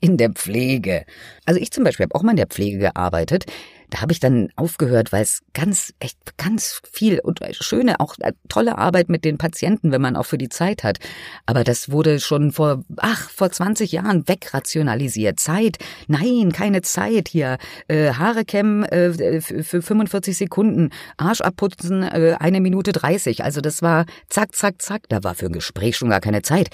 In 0.00 0.16
der 0.16 0.30
Pflege. 0.30 1.04
Also 1.44 1.60
ich 1.60 1.70
zum 1.70 1.84
Beispiel 1.84 2.04
habe 2.04 2.14
auch 2.14 2.22
mal 2.22 2.32
in 2.32 2.36
der 2.36 2.46
Pflege 2.46 2.78
gearbeitet. 2.78 3.46
Da 3.90 4.00
habe 4.00 4.12
ich 4.12 4.18
dann 4.18 4.48
aufgehört, 4.56 5.12
weil 5.12 5.22
es 5.22 5.42
ganz, 5.54 5.94
echt 6.00 6.18
ganz 6.36 6.80
viel 6.90 7.20
und 7.20 7.40
schöne, 7.52 8.00
auch 8.00 8.16
äh, 8.18 8.32
tolle 8.48 8.78
Arbeit 8.78 9.08
mit 9.08 9.24
den 9.24 9.38
Patienten, 9.38 9.92
wenn 9.92 10.00
man 10.00 10.16
auch 10.16 10.26
für 10.26 10.38
die 10.38 10.48
Zeit 10.48 10.82
hat. 10.82 10.98
Aber 11.46 11.62
das 11.62 11.90
wurde 11.90 12.18
schon 12.18 12.50
vor, 12.50 12.82
ach, 12.96 13.30
vor 13.30 13.50
20 13.50 13.92
Jahren 13.92 14.26
wegrationalisiert. 14.26 15.38
Zeit, 15.38 15.78
nein, 16.08 16.52
keine 16.52 16.82
Zeit 16.82 17.28
hier. 17.28 17.58
Äh, 17.86 18.12
Haare 18.12 18.44
kämmen 18.44 18.84
äh, 18.84 19.40
für 19.40 19.82
45 19.82 20.36
Sekunden, 20.36 20.90
Arsch 21.16 21.40
abputzen, 21.40 22.02
äh, 22.02 22.36
eine 22.40 22.60
Minute 22.60 22.92
30. 22.92 23.44
Also 23.44 23.60
das 23.60 23.82
war 23.82 24.06
zack, 24.28 24.54
zack, 24.56 24.82
zack. 24.82 25.02
Da 25.08 25.22
war 25.22 25.36
für 25.36 25.46
ein 25.46 25.52
Gespräch 25.52 25.96
schon 25.96 26.10
gar 26.10 26.20
keine 26.20 26.42
Zeit. 26.42 26.70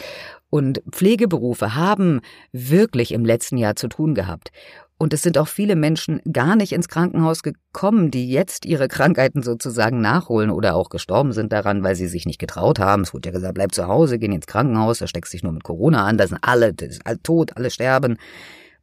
Und 0.54 0.82
Pflegeberufe 0.90 1.76
haben 1.76 2.20
wirklich 2.52 3.12
im 3.12 3.24
letzten 3.24 3.56
Jahr 3.56 3.74
zu 3.74 3.88
tun 3.88 4.14
gehabt. 4.14 4.52
Und 4.98 5.14
es 5.14 5.22
sind 5.22 5.38
auch 5.38 5.48
viele 5.48 5.76
Menschen 5.76 6.20
gar 6.30 6.56
nicht 6.56 6.72
ins 6.72 6.88
Krankenhaus 6.88 7.42
gekommen, 7.42 8.10
die 8.10 8.30
jetzt 8.30 8.66
ihre 8.66 8.86
Krankheiten 8.86 9.42
sozusagen 9.42 10.02
nachholen 10.02 10.50
oder 10.50 10.74
auch 10.74 10.90
gestorben 10.90 11.32
sind 11.32 11.54
daran, 11.54 11.82
weil 11.82 11.96
sie 11.96 12.06
sich 12.06 12.26
nicht 12.26 12.38
getraut 12.38 12.78
haben. 12.78 13.00
Es 13.00 13.14
wurde 13.14 13.30
ja 13.30 13.32
gesagt, 13.32 13.54
bleib 13.54 13.72
zu 13.72 13.88
Hause, 13.88 14.18
geh 14.18 14.26
ins 14.26 14.44
Krankenhaus, 14.44 14.98
da 14.98 15.06
steckst 15.06 15.32
dich 15.32 15.42
nur 15.42 15.52
mit 15.52 15.64
Corona 15.64 16.04
an, 16.04 16.18
da 16.18 16.26
sind 16.26 16.40
alle, 16.42 16.74
ist 16.78 17.00
tot, 17.22 17.56
alle 17.56 17.70
sterben. 17.70 18.18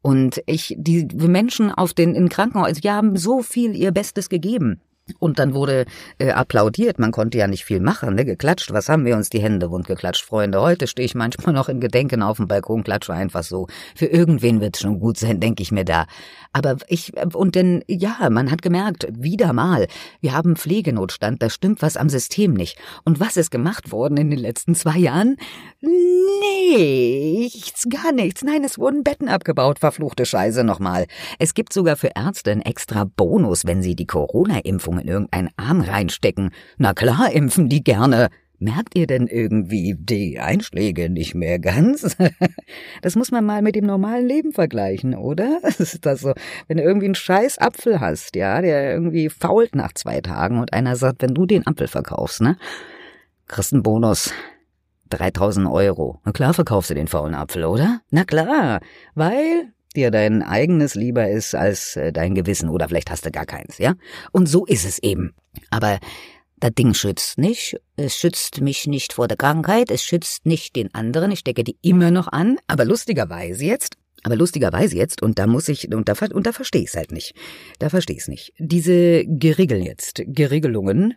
Und 0.01 0.41
ich, 0.47 0.73
die 0.75 1.05
Menschen 1.05 1.71
auf 1.71 1.93
den, 1.93 2.15
in 2.15 2.29
Krankenhäusern, 2.29 2.81
die 2.81 2.89
haben 2.89 3.15
so 3.15 3.43
viel 3.43 3.75
ihr 3.75 3.91
Bestes 3.91 4.27
gegeben. 4.27 4.81
Und 5.17 5.39
dann 5.39 5.53
wurde 5.53 5.85
äh, 6.19 6.31
applaudiert. 6.31 6.99
Man 6.99 7.11
konnte 7.11 7.37
ja 7.37 7.47
nicht 7.47 7.65
viel 7.65 7.79
machen, 7.79 8.15
ne? 8.15 8.25
Geklatscht. 8.25 8.71
Was 8.71 8.89
haben 8.89 9.05
wir 9.05 9.15
uns 9.15 9.29
die 9.29 9.41
Hände 9.41 9.71
wund 9.71 9.87
geklatscht, 9.87 10.25
Freunde? 10.25 10.61
Heute 10.61 10.87
stehe 10.87 11.05
ich 11.05 11.15
manchmal 11.15 11.53
noch 11.55 11.69
in 11.69 11.79
Gedenken 11.79 12.21
auf 12.21 12.37
dem 12.37 12.47
Balkon, 12.47 12.83
klatsche 12.83 13.13
einfach 13.13 13.43
so. 13.43 13.67
Für 13.95 14.05
irgendwen 14.05 14.61
wird's 14.61 14.81
schon 14.81 14.99
gut 14.99 15.17
sein, 15.17 15.39
denke 15.39 15.63
ich 15.63 15.71
mir 15.71 15.85
da. 15.85 16.05
Aber 16.53 16.77
ich, 16.87 17.13
und 17.33 17.55
denn, 17.55 17.83
ja, 17.87 18.29
man 18.29 18.51
hat 18.51 18.61
gemerkt, 18.61 19.07
wieder 19.11 19.53
mal, 19.53 19.87
wir 20.21 20.33
haben 20.33 20.55
Pflegenotstand, 20.55 21.41
da 21.41 21.49
stimmt 21.49 21.81
was 21.81 21.97
am 21.97 22.09
System 22.09 22.53
nicht. 22.53 22.77
Und 23.03 23.19
was 23.19 23.37
ist 23.37 23.51
gemacht 23.51 23.91
worden 23.91 24.17
in 24.17 24.29
den 24.29 24.39
letzten 24.39 24.75
zwei 24.75 24.97
Jahren? 24.97 25.37
Nichts, 26.71 27.87
gar 27.89 28.11
nichts. 28.11 28.43
Nein, 28.43 28.63
es 28.63 28.77
wurden 28.77 29.03
Betten 29.03 29.29
abgebaut, 29.29 29.79
verfluchte 29.79 30.25
Scheiße 30.25 30.63
nochmal. 30.63 31.05
Es 31.37 31.53
gibt 31.53 31.73
sogar 31.73 31.95
für 31.95 32.11
Ärzte 32.15 32.51
einen 32.51 32.61
extra 32.61 33.05
Bonus, 33.05 33.65
wenn 33.65 33.81
sie 33.81 33.95
die 33.95 34.07
Corona-Impfung 34.07 34.98
in 34.99 35.07
irgendeinen 35.07 35.49
Arm 35.57 35.81
reinstecken. 35.81 36.51
Na 36.77 36.93
klar, 36.93 37.31
impfen 37.31 37.69
die 37.69 37.83
gerne. 37.83 38.29
Merkt 38.61 38.97
ihr 38.97 39.07
denn 39.07 39.27
irgendwie 39.27 39.95
die 39.97 40.37
Einschläge 40.37 41.09
nicht 41.09 41.33
mehr 41.33 41.59
ganz? 41.59 42.15
Das 43.01 43.15
muss 43.15 43.31
man 43.31 43.45
mal 43.45 43.61
mit 43.61 43.75
dem 43.75 43.85
normalen 43.85 44.27
Leben 44.27 44.51
vergleichen, 44.51 45.15
oder? 45.15 45.59
Ist 45.63 46.05
das 46.05 46.19
so, 46.19 46.33
wenn 46.67 46.77
du 46.77 46.83
irgendwie 46.83 47.05
einen 47.05 47.15
scheiß 47.15 47.57
Apfel 47.57 47.99
hast, 47.99 48.35
ja, 48.35 48.61
der 48.61 48.93
irgendwie 48.93 49.29
fault 49.29 49.73
nach 49.75 49.93
zwei 49.93 50.21
Tagen 50.21 50.59
und 50.59 50.73
einer 50.73 50.95
sagt, 50.97 51.21
wenn 51.21 51.33
du 51.33 51.45
den 51.45 51.65
Apfel 51.65 51.87
verkaufst, 51.87 52.41
ne, 52.41 52.57
kriegst 53.47 53.73
einen 53.73 53.83
Bonus. 53.83 54.33
3000 55.09 55.67
Euro. 55.67 56.19
Na 56.23 56.31
klar 56.31 56.53
verkaufst 56.53 56.91
du 56.91 56.93
den 56.93 57.07
faulen 57.07 57.33
Apfel, 57.33 57.65
oder? 57.65 58.01
Na 58.11 58.25
klar, 58.25 58.79
weil 59.15 59.73
dir 59.95 60.11
dein 60.11 60.43
eigenes 60.43 60.95
lieber 60.95 61.29
ist 61.29 61.55
als 61.55 61.95
äh, 61.95 62.11
dein 62.11 62.35
Gewissen 62.35 62.69
oder 62.69 62.87
vielleicht 62.87 63.11
hast 63.11 63.25
du 63.25 63.31
gar 63.31 63.45
keins, 63.45 63.77
ja? 63.77 63.95
Und 64.31 64.47
so 64.47 64.65
ist 64.65 64.85
es 64.85 64.99
eben. 64.99 65.33
Aber 65.69 65.99
das 66.59 66.71
Ding 66.73 66.93
schützt 66.93 67.37
nicht. 67.37 67.79
Es 67.95 68.15
schützt 68.15 68.61
mich 68.61 68.85
nicht 68.85 69.13
vor 69.13 69.27
der 69.27 69.37
Krankheit. 69.37 69.91
Es 69.91 70.03
schützt 70.03 70.45
nicht 70.45 70.75
den 70.75 70.93
anderen. 70.93 71.31
Ich 71.31 71.39
stecke 71.39 71.63
die 71.63 71.77
immer 71.81 72.11
noch 72.11 72.27
an. 72.27 72.57
Aber 72.67 72.85
lustigerweise 72.85 73.63
jetzt, 73.65 73.95
aber 74.23 74.35
lustigerweise 74.35 74.97
jetzt, 74.97 75.21
und 75.21 75.39
da 75.39 75.47
muss 75.47 75.69
ich, 75.69 75.93
und 75.93 76.09
da, 76.09 76.13
und 76.33 76.45
da 76.45 76.51
verstehe 76.51 76.81
ich 76.81 76.89
es 76.89 76.95
halt 76.95 77.11
nicht. 77.11 77.33
Da 77.79 77.89
verstehe 77.89 78.17
ich 78.17 78.23
es 78.23 78.27
nicht. 78.27 78.53
Diese 78.57 79.25
Geregel 79.25 79.81
jetzt, 79.85 80.21
Geregelungen, 80.25 81.13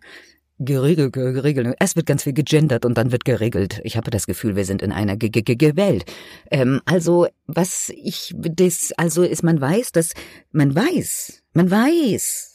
Geregel, 0.64 1.11
geregelt. 1.11 1.75
Es 1.79 1.96
wird 1.96 2.07
ganz 2.07 2.22
viel 2.25 2.33
gegendert 2.33 2.85
und 2.85 2.96
dann 2.98 3.12
wird 3.12 3.25
geregelt. 3.25 3.81
Ich 3.85 3.96
habe 3.96 4.11
das 4.11 4.27
Gefühl, 4.27 4.57
wir 4.57 4.64
sind 4.64 4.83
in 4.83 4.92
einer 4.92 5.16
G 5.16 5.29
-G 5.29 5.42
-G 5.42 5.77
Welt. 5.77 6.05
Ähm, 6.51 6.81
also, 6.85 7.27
was 7.46 7.90
ich, 7.94 8.35
das, 8.37 8.92
also 8.96 9.22
ist, 9.22 9.42
man 9.42 9.61
weiß, 9.61 9.92
dass, 9.92 10.12
man 10.51 10.75
weiß, 10.75 11.42
man 11.53 11.70
weiß, 11.70 12.53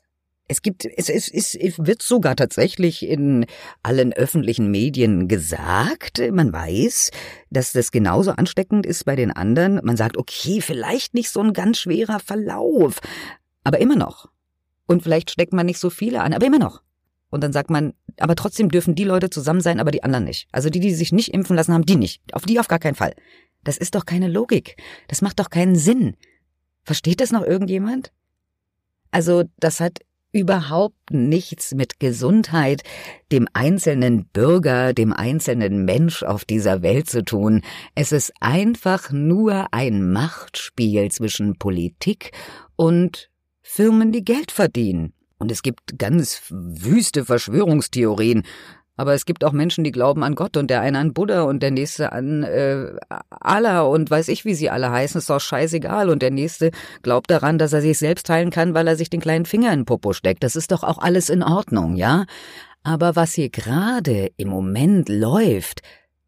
es 0.48 0.62
gibt, 0.62 0.86
es, 0.86 1.10
es, 1.10 1.56
es 1.56 1.78
wird 1.78 2.02
sogar 2.02 2.36
tatsächlich 2.36 3.06
in 3.06 3.46
allen 3.84 4.14
öffentlichen 4.14 4.72
Medien 4.72 5.28
gesagt. 5.28 6.22
Man 6.32 6.54
weiß, 6.54 7.12
dass 7.50 7.74
das 7.74 7.92
genauso 7.92 8.32
ansteckend 8.32 8.86
ist 8.86 9.04
bei 9.04 9.18
den 9.18 9.32
anderen. 9.32 9.82
Man 9.84 9.98
sagt, 9.98 10.18
okay, 10.18 10.62
vielleicht 10.62 11.14
nicht 11.14 11.30
so 11.30 11.42
ein 11.42 11.54
ganz 11.54 11.80
schwerer 11.80 12.20
Verlauf, 12.20 13.00
aber 13.64 13.80
immer 13.80 13.98
noch. 13.98 14.30
Und 14.86 15.04
vielleicht 15.04 15.32
steckt 15.32 15.52
man 15.52 15.66
nicht 15.66 15.80
so 15.80 15.90
viele 15.90 16.22
an, 16.22 16.34
aber 16.34 16.46
immer 16.46 16.60
noch. 16.60 16.82
Und 17.30 17.44
dann 17.44 17.54
sagt 17.54 17.70
man, 17.70 17.94
aber 18.20 18.36
trotzdem 18.36 18.70
dürfen 18.70 18.96
die 18.96 19.04
Leute 19.04 19.30
zusammen 19.30 19.62
sein, 19.62 19.80
aber 19.80 19.92
die 19.92 20.04
anderen 20.04 20.26
nicht. 20.26 20.48
Also 20.52 20.70
die, 20.70 20.80
die 20.80 20.94
sich 20.94 21.12
nicht 21.12 21.34
impfen 21.34 21.56
lassen 21.56 21.74
haben, 21.74 21.86
die 21.86 21.96
nicht. 21.96 22.22
Auf 22.34 22.46
die 22.46 22.60
auf 22.60 22.68
gar 22.68 22.80
keinen 22.80 22.96
Fall. 22.96 23.14
Das 23.64 23.78
ist 23.78 23.96
doch 23.96 24.06
keine 24.06 24.28
Logik. 24.28 24.78
Das 25.08 25.22
macht 25.22 25.40
doch 25.40 25.50
keinen 25.50 25.76
Sinn. 25.76 26.16
Versteht 26.84 27.20
das 27.20 27.32
noch 27.32 27.44
irgendjemand? 27.44 28.14
Also, 29.12 29.44
das 29.60 29.80
hat 29.80 30.00
überhaupt 30.32 31.12
nichts 31.12 31.74
mit 31.74 32.00
Gesundheit, 32.00 32.84
dem 33.32 33.48
einzelnen 33.54 34.26
Bürger, 34.28 34.94
dem 34.94 35.12
einzelnen 35.14 35.86
Mensch 35.86 36.24
auf 36.24 36.46
dieser 36.46 36.82
Welt 36.82 37.10
zu 37.10 37.24
tun. 37.24 37.62
Es 37.96 38.12
ist 38.12 38.34
einfach 38.40 39.12
nur 39.12 39.74
ein 39.74 40.12
Machtspiel 40.12 41.10
zwischen 41.12 41.58
Politik 41.58 42.32
und 42.76 43.30
Firmen, 43.62 44.12
die 44.12 44.24
Geld 44.24 44.52
verdienen. 44.52 45.14
Und 45.40 45.52
es 45.52 45.62
gibt 45.62 46.00
ganz 46.00 46.42
wüste 46.50 47.26
Verschwörungstheorien, 47.26 48.44
aber 48.98 49.14
es 49.14 49.26
gibt 49.26 49.44
auch 49.44 49.52
Menschen, 49.52 49.84
die 49.84 49.92
glauben 49.92 50.24
an 50.24 50.34
Gott 50.34 50.58
und 50.58 50.72
der 50.72 50.82
eine 50.82 50.98
an 50.98 51.14
Buddha 51.14 51.44
und 51.44 51.62
der 51.62 51.70
nächste 51.70 52.12
an 52.12 52.42
äh, 52.44 52.94
Allah 53.30 53.82
und 53.82 54.10
weiß 54.10 54.28
ich, 54.30 54.44
wie 54.44 54.56
sie 54.56 54.72
alle 54.72 54.92
heißen, 54.92 55.20
ist 55.20 55.30
doch 55.30 55.40
scheißegal. 55.40 56.10
Und 56.10 56.24
der 56.24 56.32
nächste 56.32 56.72
glaubt 57.04 57.30
daran, 57.30 57.60
dass 57.60 57.74
er 57.74 57.82
sich 57.82 58.00
selbst 58.00 58.28
heilen 58.28 58.50
kann, 58.50 58.74
weil 58.74 58.88
er 58.88 58.96
sich 58.96 59.12
den 59.12 59.22
kleinen 59.22 59.46
Finger 59.46 59.72
in 59.72 59.86
Popo 59.86 60.14
steckt. 60.14 60.44
Das 60.44 60.56
ist 60.56 60.72
doch 60.72 60.84
auch 60.84 60.98
alles 60.98 61.30
in 61.30 61.44
Ordnung, 61.44 61.96
ja? 61.96 62.26
Aber 62.82 63.16
was 63.16 63.34
hier 63.34 63.50
gerade 63.50 64.32
im 64.36 64.50
Moment 64.50 65.10
läuft, 65.10 65.82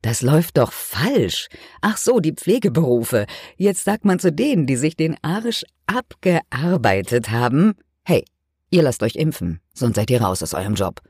das 0.03 0.21
läuft 0.21 0.57
doch 0.57 0.71
falsch. 0.71 1.49
Ach 1.81 1.97
so, 1.97 2.19
die 2.19 2.33
Pflegeberufe. 2.33 3.25
Jetzt 3.57 3.83
sagt 3.83 4.05
man 4.05 4.19
zu 4.19 4.31
denen, 4.31 4.67
die 4.67 4.75
sich 4.75 4.95
den 4.95 5.17
Arsch 5.23 5.65
abgearbeitet 5.87 7.31
haben, 7.31 7.73
hey, 8.05 8.25
ihr 8.69 8.83
lasst 8.83 9.03
euch 9.03 9.15
impfen, 9.15 9.61
sonst 9.73 9.95
seid 9.95 10.09
ihr 10.09 10.21
raus 10.21 10.43
aus 10.43 10.53
eurem 10.53 10.75
Job. 10.75 11.01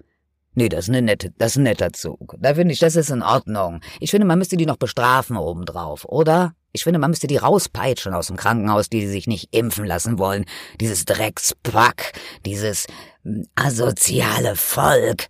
Nee, 0.55 0.69
das 0.69 0.85
ist, 0.85 0.89
eine 0.89 1.01
nette, 1.01 1.31
das 1.37 1.51
ist 1.51 1.57
ein 1.57 1.63
netter 1.63 1.93
Zug. 1.93 2.35
Da 2.39 2.55
finde 2.55 2.73
ich, 2.73 2.79
das 2.79 2.95
ist 2.95 3.11
in 3.11 3.21
Ordnung. 3.21 3.81
Ich 3.99 4.11
finde, 4.11 4.25
man 4.25 4.39
müsste 4.39 4.57
die 4.57 4.65
noch 4.65 4.77
bestrafen 4.77 5.37
obendrauf, 5.37 6.05
oder? 6.05 6.53
Ich 6.71 6.83
finde, 6.83 6.99
man 6.99 7.11
müsste 7.11 7.27
die 7.27 7.37
rauspeitschen 7.37 8.13
aus 8.13 8.27
dem 8.27 8.35
Krankenhaus, 8.35 8.89
die 8.89 9.07
sich 9.07 9.27
nicht 9.27 9.55
impfen 9.55 9.85
lassen 9.85 10.19
wollen. 10.19 10.45
Dieses 10.79 11.05
Dreckspack, 11.05 12.13
dieses 12.45 12.87
hm, 13.23 13.47
asoziale 13.55 14.55
Volk. 14.55 15.27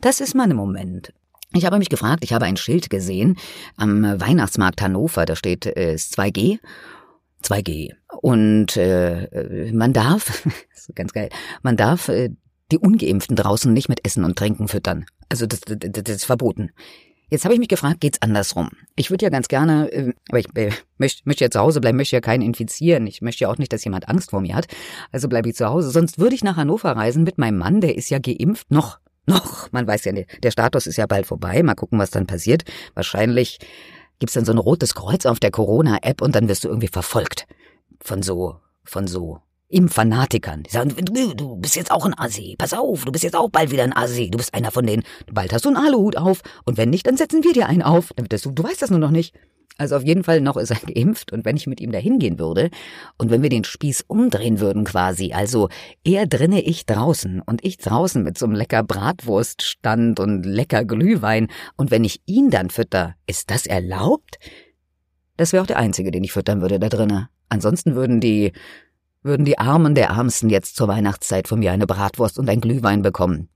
Das 0.00 0.20
ist 0.20 0.34
mein 0.34 0.54
Moment. 0.54 1.12
Ich 1.54 1.64
habe 1.64 1.78
mich 1.78 1.88
gefragt, 1.88 2.22
ich 2.24 2.32
habe 2.32 2.44
ein 2.44 2.56
Schild 2.56 2.90
gesehen 2.90 3.36
am 3.76 4.02
Weihnachtsmarkt 4.20 4.82
Hannover, 4.82 5.24
da 5.24 5.34
steht 5.34 5.66
äh, 5.66 5.96
2G. 5.98 6.58
2G. 7.44 7.92
Und 8.20 8.76
äh, 8.76 9.70
man 9.72 9.92
darf, 9.92 10.46
ganz 10.94 11.12
geil, 11.12 11.28
man 11.62 11.76
darf 11.76 12.08
äh, 12.08 12.30
die 12.70 12.78
Ungeimpften 12.78 13.36
draußen 13.36 13.72
nicht 13.72 13.88
mit 13.88 14.04
Essen 14.04 14.24
und 14.24 14.36
Trinken 14.36 14.68
füttern. 14.68 15.06
Also 15.28 15.46
das, 15.46 15.60
das, 15.60 15.78
das 15.80 16.16
ist 16.16 16.24
verboten. 16.24 16.70
Jetzt 17.30 17.44
habe 17.44 17.52
ich 17.52 17.60
mich 17.60 17.68
gefragt, 17.68 18.00
geht's 18.00 18.22
andersrum? 18.22 18.70
Ich 18.96 19.10
würde 19.10 19.26
ja 19.26 19.30
ganz 19.30 19.48
gerne, 19.48 19.92
äh, 19.92 20.12
aber 20.30 20.38
ich 20.38 20.46
äh, 20.54 20.70
möchte, 20.96 21.22
möchte 21.24 21.44
ja 21.44 21.50
zu 21.50 21.60
Hause 21.60 21.80
bleiben, 21.80 21.98
möchte 21.98 22.16
ja 22.16 22.20
keinen 22.20 22.42
infizieren. 22.42 23.06
Ich 23.06 23.20
möchte 23.20 23.44
ja 23.44 23.50
auch 23.50 23.58
nicht, 23.58 23.72
dass 23.72 23.84
jemand 23.84 24.08
Angst 24.08 24.30
vor 24.30 24.40
mir 24.40 24.54
hat. 24.54 24.66
Also 25.12 25.28
bleibe 25.28 25.50
ich 25.50 25.54
zu 25.54 25.66
Hause. 25.66 25.90
Sonst 25.90 26.18
würde 26.18 26.34
ich 26.34 26.42
nach 26.42 26.56
Hannover 26.56 26.92
reisen 26.92 27.24
mit 27.24 27.36
meinem 27.36 27.58
Mann, 27.58 27.82
der 27.82 27.96
ist 27.96 28.08
ja 28.08 28.18
geimpft. 28.18 28.70
Noch, 28.70 28.98
noch. 29.26 29.70
Man 29.72 29.86
weiß 29.86 30.06
ja 30.06 30.12
nicht. 30.12 30.42
Der 30.42 30.50
Status 30.50 30.86
ist 30.86 30.96
ja 30.96 31.06
bald 31.06 31.26
vorbei. 31.26 31.62
Mal 31.62 31.74
gucken, 31.74 31.98
was 31.98 32.10
dann 32.10 32.26
passiert. 32.26 32.64
Wahrscheinlich 32.94 33.58
gibt's 34.18 34.34
dann 34.34 34.44
so 34.44 34.52
ein 34.52 34.58
rotes 34.58 34.94
Kreuz 34.94 35.26
auf 35.26 35.40
der 35.40 35.50
Corona-App 35.50 36.22
und 36.22 36.34
dann 36.34 36.48
wirst 36.48 36.64
du 36.64 36.68
irgendwie 36.68 36.88
verfolgt. 36.88 37.46
Von 38.00 38.22
so, 38.22 38.56
von 38.84 39.06
so 39.06 39.40
im 39.68 39.88
Fanatikern. 39.88 40.62
Die 40.62 40.70
sagen, 40.70 40.94
du, 40.96 41.34
du 41.34 41.56
bist 41.56 41.76
jetzt 41.76 41.90
auch 41.90 42.06
ein 42.06 42.18
Assi. 42.18 42.56
Pass 42.56 42.72
auf, 42.72 43.04
du 43.04 43.12
bist 43.12 43.24
jetzt 43.24 43.36
auch 43.36 43.50
bald 43.50 43.70
wieder 43.70 43.84
ein 43.84 43.94
Assi. 43.94 44.30
Du 44.30 44.38
bist 44.38 44.54
einer 44.54 44.70
von 44.70 44.86
denen. 44.86 45.02
Bald 45.30 45.52
hast 45.52 45.66
du 45.66 45.68
einen 45.68 45.76
Aluhut 45.76 46.16
auf. 46.16 46.40
Und 46.64 46.78
wenn 46.78 46.90
nicht, 46.90 47.06
dann 47.06 47.18
setzen 47.18 47.44
wir 47.44 47.52
dir 47.52 47.66
einen 47.66 47.82
auf. 47.82 48.12
Damit 48.16 48.32
du, 48.32 48.50
du 48.50 48.62
weißt 48.62 48.80
das 48.80 48.90
nur 48.90 48.98
noch 48.98 49.10
nicht. 49.10 49.34
Also 49.78 49.94
auf 49.94 50.02
jeden 50.02 50.24
Fall 50.24 50.40
noch 50.40 50.56
ist 50.56 50.70
er 50.70 50.76
geimpft 50.94 51.32
und 51.32 51.44
wenn 51.44 51.56
ich 51.56 51.68
mit 51.68 51.80
ihm 51.80 51.92
dahin 51.92 52.18
gehen 52.18 52.38
würde 52.38 52.70
und 53.16 53.30
wenn 53.30 53.42
wir 53.42 53.48
den 53.48 53.64
Spieß 53.64 54.04
umdrehen 54.08 54.60
würden 54.60 54.84
quasi, 54.84 55.32
also 55.32 55.68
er 56.04 56.26
drinne, 56.26 56.60
ich 56.60 56.84
draußen 56.84 57.40
und 57.40 57.64
ich 57.64 57.78
draußen 57.78 58.22
mit 58.22 58.36
so 58.36 58.46
einem 58.46 58.56
lecker 58.56 58.82
Bratwurststand 58.82 60.18
und 60.20 60.42
lecker 60.42 60.84
Glühwein 60.84 61.48
und 61.76 61.90
wenn 61.92 62.04
ich 62.04 62.20
ihn 62.26 62.50
dann 62.50 62.70
fütter, 62.70 63.14
ist 63.26 63.50
das 63.50 63.66
erlaubt? 63.66 64.38
Das 65.36 65.52
wäre 65.52 65.62
auch 65.62 65.68
der 65.68 65.78
einzige, 65.78 66.10
den 66.10 66.24
ich 66.24 66.32
füttern 66.32 66.60
würde 66.60 66.80
da 66.80 66.88
drinne. 66.88 67.28
Ansonsten 67.48 67.94
würden 67.94 68.20
die 68.20 68.52
würden 69.22 69.44
die 69.44 69.58
Armen 69.58 69.94
der 69.94 70.08
Ärmsten 70.08 70.48
jetzt 70.48 70.76
zur 70.76 70.88
Weihnachtszeit 70.88 71.48
von 71.48 71.58
mir 71.58 71.72
eine 71.72 71.86
Bratwurst 71.86 72.38
und 72.38 72.48
ein 72.48 72.60
Glühwein 72.60 73.02
bekommen. 73.02 73.48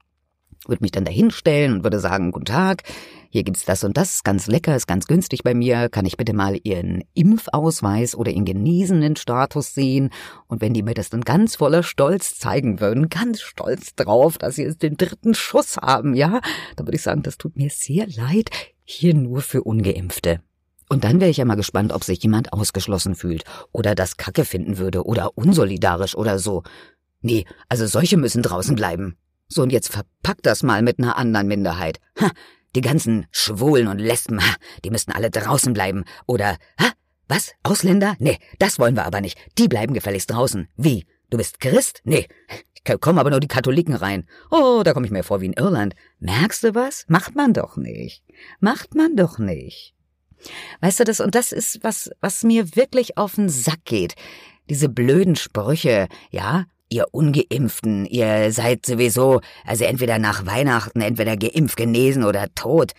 Würde 0.66 0.83
mich 0.83 0.92
dann 0.92 1.05
dahinstellen 1.05 1.72
und 1.72 1.85
würde 1.85 1.98
sagen, 1.98 2.31
guten 2.33 2.44
Tag, 2.44 2.85
hier 3.31 3.44
gibt's 3.44 3.64
das 3.64 3.83
und 3.83 3.96
das, 3.96 4.25
ganz 4.25 4.46
lecker, 4.46 4.77
ist 4.77 4.87
ganz 4.87 5.07
günstig 5.07 5.42
bei 5.42 5.55
mir, 5.55 5.88
kann 5.88 6.05
ich 6.05 6.16
bitte 6.16 6.35
mal 6.35 6.59
Ihren 6.62 7.03
Impfausweis 7.14 8.14
oder 8.14 8.31
Ihren 8.31 8.44
genesenen 8.44 9.16
Status 9.16 9.75
sehen? 9.75 10.11
Und 10.48 10.61
wenn 10.61 10.75
die 10.75 10.83
mir 10.83 10.94
das 10.94 11.09
dann 11.09 11.22
ganz 11.22 11.57
voller 11.57 11.83
Stolz 11.83 12.38
zeigen 12.38 12.81
würden, 12.81 13.09
ganz 13.09 13.40
stolz 13.40 13.94
drauf, 13.94 14.37
dass 14.37 14.57
sie 14.57 14.64
jetzt 14.64 14.83
den 14.83 14.96
dritten 14.96 15.35
Schuss 15.35 15.79
haben, 15.79 16.14
ja, 16.14 16.40
dann 16.77 16.87
würde 16.87 16.96
ich 16.96 17.03
sagen, 17.03 17.22
das 17.22 17.38
tut 17.38 17.57
mir 17.57 17.70
sehr 17.70 18.07
leid, 18.07 18.51
hier 18.85 19.14
nur 19.14 19.40
für 19.40 19.62
Ungeimpfte. 19.62 20.40
Und 20.90 21.05
dann 21.05 21.20
wäre 21.20 21.31
ich 21.31 21.38
ja 21.38 21.46
mal 21.46 21.55
gespannt, 21.55 21.90
ob 21.90 22.05
sich 22.05 22.22
jemand 22.22 22.53
ausgeschlossen 22.53 23.14
fühlt 23.14 23.44
oder 23.72 23.94
das 23.94 24.18
Kacke 24.18 24.44
finden 24.44 24.77
würde 24.77 25.07
oder 25.07 25.38
unsolidarisch 25.38 26.14
oder 26.14 26.38
so. 26.38 26.64
Nee, 27.22 27.46
also 27.70 27.87
solche 27.87 28.18
müssen 28.18 28.42
draußen 28.42 28.77
bleiben. 28.77 29.16
So, 29.53 29.62
und 29.62 29.71
jetzt 29.71 29.93
verpackt 29.93 30.47
das 30.47 30.62
mal 30.62 30.81
mit 30.81 30.99
einer 30.99 31.19
anderen 31.19 31.47
Minderheit. 31.47 32.01
Ha, 32.19 32.31
die 32.75 32.81
ganzen 32.81 33.27
Schwulen 33.31 33.87
und 33.87 33.99
Lesben, 33.99 34.41
ha, 34.41 34.55
die 34.83 34.88
müssten 34.91 35.12
alle 35.12 35.31
draußen 35.31 35.75
bleiben. 35.75 36.05
Oder, 36.27 36.57
ha, 36.81 36.93
was? 37.29 37.53
Ausländer? 37.62 38.17
Nee, 38.19 38.38
das 38.59 38.79
wollen 38.79 38.97
wir 38.97 39.05
aber 39.05 39.21
nicht. 39.21 39.38
Die 39.59 39.69
bleiben 39.69 39.93
gefälligst 39.93 40.31
draußen. 40.31 40.69
Wie? 40.77 41.05
Du 41.29 41.37
bist 41.37 41.61
Christ? 41.61 42.01
Nee. 42.05 42.29
kommen 43.01 43.19
aber 43.19 43.29
nur 43.29 43.41
die 43.41 43.49
Katholiken 43.49 43.95
rein. 43.95 44.27
Oh, 44.51 44.81
da 44.85 44.95
komme 44.95 45.05
ich 45.05 45.12
mir 45.12 45.23
vor 45.23 45.43
wie 45.43 45.47
in 45.47 45.53
Irland. 45.53 45.95
Merkst 46.19 46.65
du 46.65 46.75
was? 46.75 47.05
Macht 47.09 47.35
man 47.35 47.53
doch 47.53 47.77
nicht. 47.77 48.25
Macht 48.59 48.95
man 48.95 49.17
doch 49.17 49.38
nicht. 49.38 49.95
Weißt 50.81 51.01
du 51.01 51.05
das? 51.05 51.21
Und 51.21 51.35
das 51.35 51.53
ist 51.53 51.85
was, 51.85 52.11
was 52.23 52.43
mir 52.43 52.75
wirklich 52.75 53.19
auf 53.19 53.35
den 53.35 53.51
Sack 53.51 53.85
geht. 53.85 54.15
Diese 54.71 54.88
blöden 54.88 55.37
Sprüche, 55.37 56.09
ja? 56.31 56.65
Ihr 56.92 57.07
Ungeimpften, 57.11 58.05
ihr 58.05 58.52
seid 58.52 58.85
sowieso, 58.85 59.40
also 59.64 59.85
entweder 59.85 60.18
nach 60.18 60.44
Weihnachten, 60.44 61.00
entweder 61.00 61.38
geimpft, 61.38 61.78
genesen 61.78 62.22
oder 62.22 62.55
tot. 62.55 62.92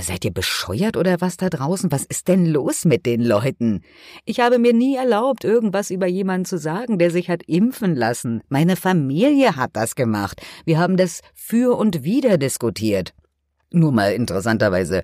Seid 0.00 0.24
ihr 0.24 0.32
bescheuert 0.32 0.96
oder 0.96 1.20
was 1.20 1.38
da 1.38 1.50
draußen? 1.50 1.90
Was 1.90 2.04
ist 2.04 2.28
denn 2.28 2.46
los 2.46 2.84
mit 2.84 3.04
den 3.04 3.20
Leuten? 3.20 3.82
Ich 4.24 4.38
habe 4.38 4.60
mir 4.60 4.72
nie 4.72 4.94
erlaubt, 4.94 5.42
irgendwas 5.42 5.90
über 5.90 6.06
jemanden 6.06 6.44
zu 6.44 6.56
sagen, 6.56 6.98
der 6.98 7.10
sich 7.10 7.28
hat 7.28 7.42
impfen 7.48 7.96
lassen. 7.96 8.42
Meine 8.48 8.76
Familie 8.76 9.56
hat 9.56 9.70
das 9.74 9.96
gemacht. 9.96 10.40
Wir 10.64 10.78
haben 10.78 10.96
das 10.96 11.20
für 11.34 11.76
und 11.76 12.04
wider 12.04 12.38
diskutiert. 12.38 13.12
Nur 13.72 13.90
mal 13.90 14.12
interessanterweise, 14.12 15.02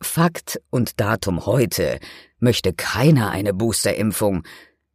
Fakt 0.00 0.60
und 0.68 1.00
Datum 1.00 1.46
heute 1.46 1.98
möchte 2.38 2.74
keiner 2.74 3.30
eine 3.30 3.54
Boosterimpfung. 3.54 4.44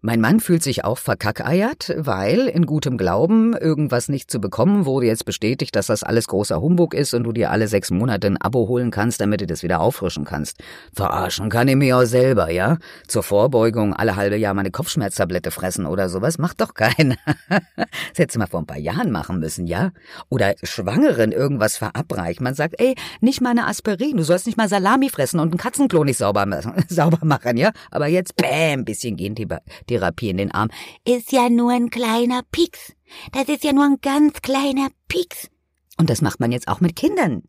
Mein 0.05 0.19
Mann 0.19 0.41
fühlt 0.41 0.63
sich 0.63 0.83
auch 0.83 0.97
verkackeiert, 0.97 1.93
weil 1.95 2.49
in 2.49 2.65
gutem 2.65 2.97
Glauben 2.97 3.53
irgendwas 3.55 4.09
nicht 4.09 4.29
zu 4.29 4.41
bekommen 4.41 4.85
wurde 4.85 5.05
jetzt 5.05 5.23
bestätigt, 5.23 5.77
dass 5.77 5.87
das 5.87 6.03
alles 6.03 6.27
großer 6.27 6.59
Humbug 6.59 6.93
ist 6.93 7.13
und 7.13 7.23
du 7.23 7.31
dir 7.31 7.51
alle 7.51 7.69
sechs 7.69 7.89
Monate 7.89 8.27
ein 8.27 8.35
Abo 8.35 8.67
holen 8.67 8.91
kannst, 8.91 9.21
damit 9.21 9.39
du 9.39 9.47
das 9.47 9.63
wieder 9.63 9.79
auffrischen 9.79 10.25
kannst. 10.25 10.61
Verarschen 10.91 11.47
kann 11.47 11.69
ich 11.69 11.77
mir 11.77 11.97
auch 11.97 12.03
selber, 12.03 12.51
ja? 12.51 12.79
Zur 13.07 13.23
Vorbeugung 13.23 13.93
alle 13.93 14.17
halbe 14.17 14.35
Jahr 14.35 14.53
meine 14.53 14.71
Kopfschmerztablette 14.71 15.51
fressen 15.51 15.85
oder 15.85 16.09
sowas 16.09 16.37
macht 16.37 16.59
doch 16.59 16.73
keiner. 16.73 17.15
das 17.47 18.17
hättest 18.17 18.35
du 18.35 18.39
mal 18.39 18.47
vor 18.47 18.59
ein 18.59 18.67
paar 18.67 18.79
Jahren 18.79 19.09
machen 19.09 19.39
müssen, 19.39 19.67
ja? 19.67 19.91
Oder 20.27 20.55
Schwangeren 20.63 21.31
irgendwas 21.31 21.77
verabreichen. 21.77 22.43
Man 22.43 22.55
sagt, 22.55 22.75
ey, 22.77 22.95
nicht 23.21 23.39
mal 23.39 23.51
eine 23.51 23.67
Aspirin, 23.67 24.17
du 24.17 24.23
sollst 24.23 24.47
nicht 24.47 24.57
mal 24.57 24.67
Salami 24.67 25.07
fressen 25.07 25.39
und 25.39 25.53
ein 25.53 25.57
Katzenklo 25.57 26.03
nicht 26.03 26.17
sauber, 26.17 26.45
sauber 26.89 27.19
machen, 27.21 27.55
ja? 27.55 27.71
Aber 27.89 28.07
jetzt, 28.07 28.35
bäm, 28.35 28.83
bisschen 28.83 29.15
Gentherapie 29.15 29.92
Therapie 29.93 30.29
in 30.29 30.37
den 30.37 30.51
Arm. 30.51 30.69
Ist 31.05 31.31
ja 31.31 31.49
nur 31.49 31.71
ein 31.71 31.89
kleiner 31.89 32.41
Pieks. 32.51 32.93
Das 33.31 33.47
ist 33.47 33.63
ja 33.63 33.73
nur 33.73 33.85
ein 33.85 33.97
ganz 34.01 34.41
kleiner 34.41 34.87
Pieks. 35.07 35.49
Und 35.97 36.09
das 36.09 36.21
macht 36.21 36.39
man 36.39 36.51
jetzt 36.51 36.67
auch 36.67 36.81
mit 36.81 36.95
Kindern. 36.95 37.43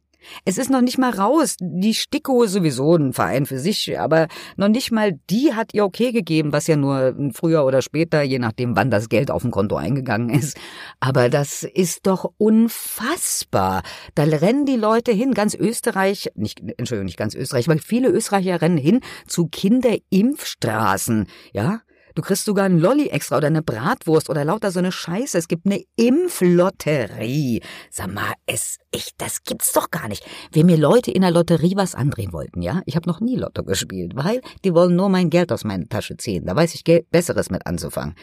Es 0.45 0.59
ist 0.59 0.71
noch 0.71 0.81
nicht 0.81 0.99
mal 0.99 1.11
raus. 1.11 1.57
Die 1.61 1.95
Sticko 1.95 2.43
ist 2.43 2.53
sowieso 2.53 2.97
ein 2.97 3.13
Verein 3.13 3.47
für 3.47 3.59
sich, 3.59 3.99
aber 3.99 4.29
noch 4.57 4.69
nicht 4.69 4.91
mal 4.91 5.19
die 5.31 5.55
hat 5.55 5.75
ihr 5.75 5.85
okay 5.85 6.13
gegeben, 6.13 6.53
was 6.53 6.67
ja 6.67 6.77
nur 6.77 7.15
früher 7.33 7.65
oder 7.65 7.83
später, 7.83 8.23
je 8.23 8.39
nachdem 8.39 8.77
wann 8.77 8.91
das 8.91 9.09
Geld 9.09 9.31
auf 9.31 9.43
dem 9.43 9.51
Konto 9.51 9.77
eingegangen 9.77 10.31
ist. 10.31 10.57
Aber 11.01 11.29
das 11.29 11.63
ist 11.63 12.07
doch 12.07 12.33
unfassbar. 12.39 13.83
Da 14.15 14.25
rennen 14.25 14.67
die 14.67 14.77
Leute 14.77 15.13
hin, 15.13 15.35
ganz 15.35 15.55
Österreich, 15.55 16.31
nicht, 16.35 16.61
Entschuldigung, 16.77 17.07
nicht 17.07 17.19
ganz 17.19 17.35
Österreich, 17.35 17.69
aber 17.69 17.79
viele 17.79 18.09
Österreicher 18.09 18.61
rennen 18.61 18.79
hin 18.79 19.01
zu 19.27 19.47
Kinderimpfstraßen, 19.47 21.27
ja? 21.53 21.81
Du 22.15 22.23
kriegst 22.23 22.45
sogar 22.45 22.67
einen 22.67 22.79
Lolli 22.79 23.09
extra 23.09 23.39
oder 23.39 23.49
eine 23.49 23.63
Bratwurst 23.63 24.31
oder 24.31 24.45
lauter 24.45 24.71
so 24.71 24.79
eine 24.79 24.93
Scheiße. 24.93 25.37
Es 25.37 25.49
gibt 25.49 25.67
eine 25.67 25.83
Impflotterie. 25.97 27.61
Sag 27.91 28.13
mal, 28.13 28.33
es, 28.47 28.79
ich, 28.93 29.11
das 29.19 29.43
gibt's 29.43 29.73
doch 29.73 29.91
gar 29.91 30.09
nicht. 30.09 30.25
Wenn 30.53 30.67
mir 30.67 30.77
Leute 30.77 31.11
in 31.11 31.23
der 31.23 31.33
Lotterie 31.33 31.75
was 31.77 31.95
andrehen 31.95 32.33
wollten, 32.33 32.63
ja? 32.63 32.83
Ich 32.87 32.95
habe 32.95 33.09
noch 33.09 33.21
nie 33.21 33.37
Lotto 33.37 33.65
gespielt, 33.65 34.13
weil 34.15 34.41
die 34.65 34.75
wollen 34.75 34.95
nur 34.95 35.09
mein 35.09 35.29
Geld 35.29 35.51
aus 35.51 35.65
meiner 35.65 35.89
Tasche 35.89 36.17
ziehen. 36.17 36.47
Da 36.47 36.55
weiß 36.55 36.75
ich 36.75 36.85
Geld 36.85 37.11
Besseres 37.11 37.51
mit 37.51 37.67
anzufangen. 37.67 38.15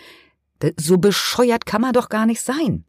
So 0.80 0.98
bescheuert 0.98 1.66
kann 1.66 1.82
man 1.82 1.94
doch 1.94 2.08
gar 2.08 2.26
nicht 2.26 2.42
sein. 2.42 2.86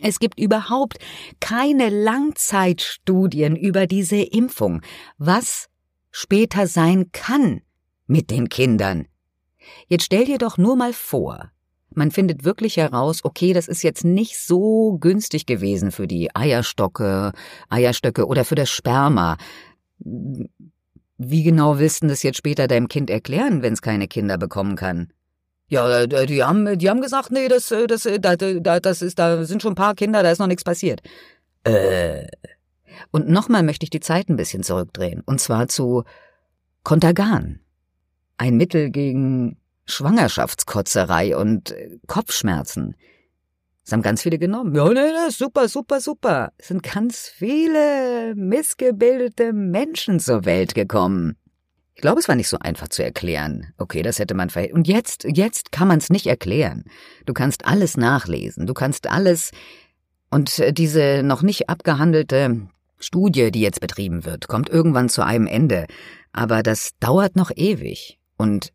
Es 0.00 0.20
gibt 0.20 0.38
überhaupt 0.38 0.98
keine 1.40 1.88
Langzeitstudien 1.88 3.56
über 3.56 3.88
diese 3.88 4.22
Impfung, 4.22 4.82
was 5.18 5.68
später 6.12 6.68
sein 6.68 7.10
kann 7.12 7.62
mit 8.06 8.30
den 8.30 8.48
Kindern. 8.48 9.06
Jetzt 9.88 10.04
stell 10.04 10.24
dir 10.24 10.38
doch 10.38 10.58
nur 10.58 10.76
mal 10.76 10.92
vor, 10.92 11.50
man 11.92 12.10
findet 12.10 12.44
wirklich 12.44 12.76
heraus, 12.76 13.24
okay, 13.24 13.52
das 13.52 13.68
ist 13.68 13.82
jetzt 13.82 14.04
nicht 14.04 14.38
so 14.38 14.96
günstig 15.00 15.46
gewesen 15.46 15.90
für 15.90 16.06
die 16.06 16.34
Eierstocke, 16.34 17.32
Eierstöcke 17.68 18.26
oder 18.26 18.44
für 18.44 18.54
das 18.54 18.70
Sperma. 18.70 19.36
Wie 19.98 21.42
genau 21.42 21.78
willst 21.78 22.02
du 22.02 22.06
das 22.06 22.22
jetzt 22.22 22.38
später 22.38 22.68
deinem 22.68 22.88
Kind 22.88 23.10
erklären, 23.10 23.62
wenn 23.62 23.72
es 23.72 23.82
keine 23.82 24.08
Kinder 24.08 24.38
bekommen 24.38 24.76
kann? 24.76 25.12
Ja, 25.68 26.06
die 26.06 26.42
haben, 26.42 26.78
die 26.78 26.90
haben 26.90 27.00
gesagt, 27.00 27.30
nee, 27.30 27.46
das, 27.46 27.68
das, 27.68 28.08
das, 28.20 28.36
das 28.82 29.02
ist, 29.02 29.18
da 29.18 29.44
sind 29.44 29.62
schon 29.62 29.72
ein 29.72 29.76
paar 29.76 29.94
Kinder, 29.94 30.22
da 30.22 30.30
ist 30.30 30.38
noch 30.38 30.48
nichts 30.48 30.64
passiert. 30.64 31.00
Äh. 31.64 32.26
Und 33.12 33.28
nochmal 33.28 33.62
möchte 33.62 33.84
ich 33.84 33.90
die 33.90 34.00
Zeit 34.00 34.28
ein 34.28 34.36
bisschen 34.36 34.62
zurückdrehen, 34.62 35.22
und 35.26 35.40
zwar 35.40 35.68
zu 35.68 36.04
Kontergan. 36.82 37.60
Ein 38.40 38.56
Mittel 38.56 38.88
gegen 38.88 39.58
Schwangerschaftskotzerei 39.84 41.36
und 41.36 41.72
äh, 41.72 41.98
Kopfschmerzen. 42.06 42.94
Es 43.84 43.92
haben 43.92 44.00
ganz 44.00 44.22
viele 44.22 44.38
genommen. 44.38 44.74
Ja, 44.74 44.88
nee, 44.88 44.94
nee, 44.94 45.28
super, 45.28 45.68
super, 45.68 46.00
super. 46.00 46.50
Es 46.56 46.68
sind 46.68 46.82
ganz 46.82 47.28
viele 47.28 48.34
missgebildete 48.34 49.52
Menschen 49.52 50.20
zur 50.20 50.46
Welt 50.46 50.74
gekommen. 50.74 51.36
Ich 51.94 52.00
glaube, 52.00 52.18
es 52.18 52.28
war 52.28 52.34
nicht 52.34 52.48
so 52.48 52.58
einfach 52.58 52.88
zu 52.88 53.04
erklären. 53.04 53.74
Okay, 53.76 54.00
das 54.00 54.18
hätte 54.18 54.32
man 54.32 54.48
verhindert. 54.48 54.78
Und 54.78 54.88
jetzt, 54.88 55.24
jetzt 55.24 55.70
kann 55.70 55.86
man 55.86 55.98
es 55.98 56.08
nicht 56.08 56.26
erklären. 56.26 56.84
Du 57.26 57.34
kannst 57.34 57.66
alles 57.66 57.98
nachlesen. 57.98 58.66
Du 58.66 58.72
kannst 58.72 59.06
alles. 59.06 59.50
Und 60.30 60.60
äh, 60.60 60.72
diese 60.72 61.22
noch 61.22 61.42
nicht 61.42 61.68
abgehandelte 61.68 62.68
Studie, 62.98 63.50
die 63.50 63.60
jetzt 63.60 63.82
betrieben 63.82 64.24
wird, 64.24 64.48
kommt 64.48 64.70
irgendwann 64.70 65.10
zu 65.10 65.22
einem 65.22 65.46
Ende. 65.46 65.86
Aber 66.32 66.62
das 66.62 66.92
dauert 67.00 67.36
noch 67.36 67.50
ewig. 67.54 68.16
Und 68.40 68.72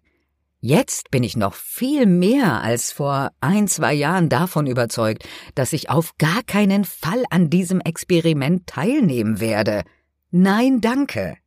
Jetzt 0.62 1.12
bin 1.12 1.22
ich 1.22 1.38
noch 1.38 1.54
viel 1.54 2.08
mehr 2.08 2.64
als 2.64 2.92
vor 2.92 3.30
ein, 3.40 3.68
zwei 3.68 3.94
Jahren 3.94 4.30
davon 4.30 4.66
überzeugt, 4.66 5.24
dass 5.54 5.74
ich 5.74 5.92
auf 5.92 6.18
gar 6.18 6.42
keinen 6.42 6.86
Fall 6.86 7.24
an 7.30 7.52
diesem 7.52 7.82
Experiment 7.82 8.66
teilnehmen 8.66 9.40
werde. 9.40 9.84
Nein, 10.32 10.82
danke. 10.82 11.38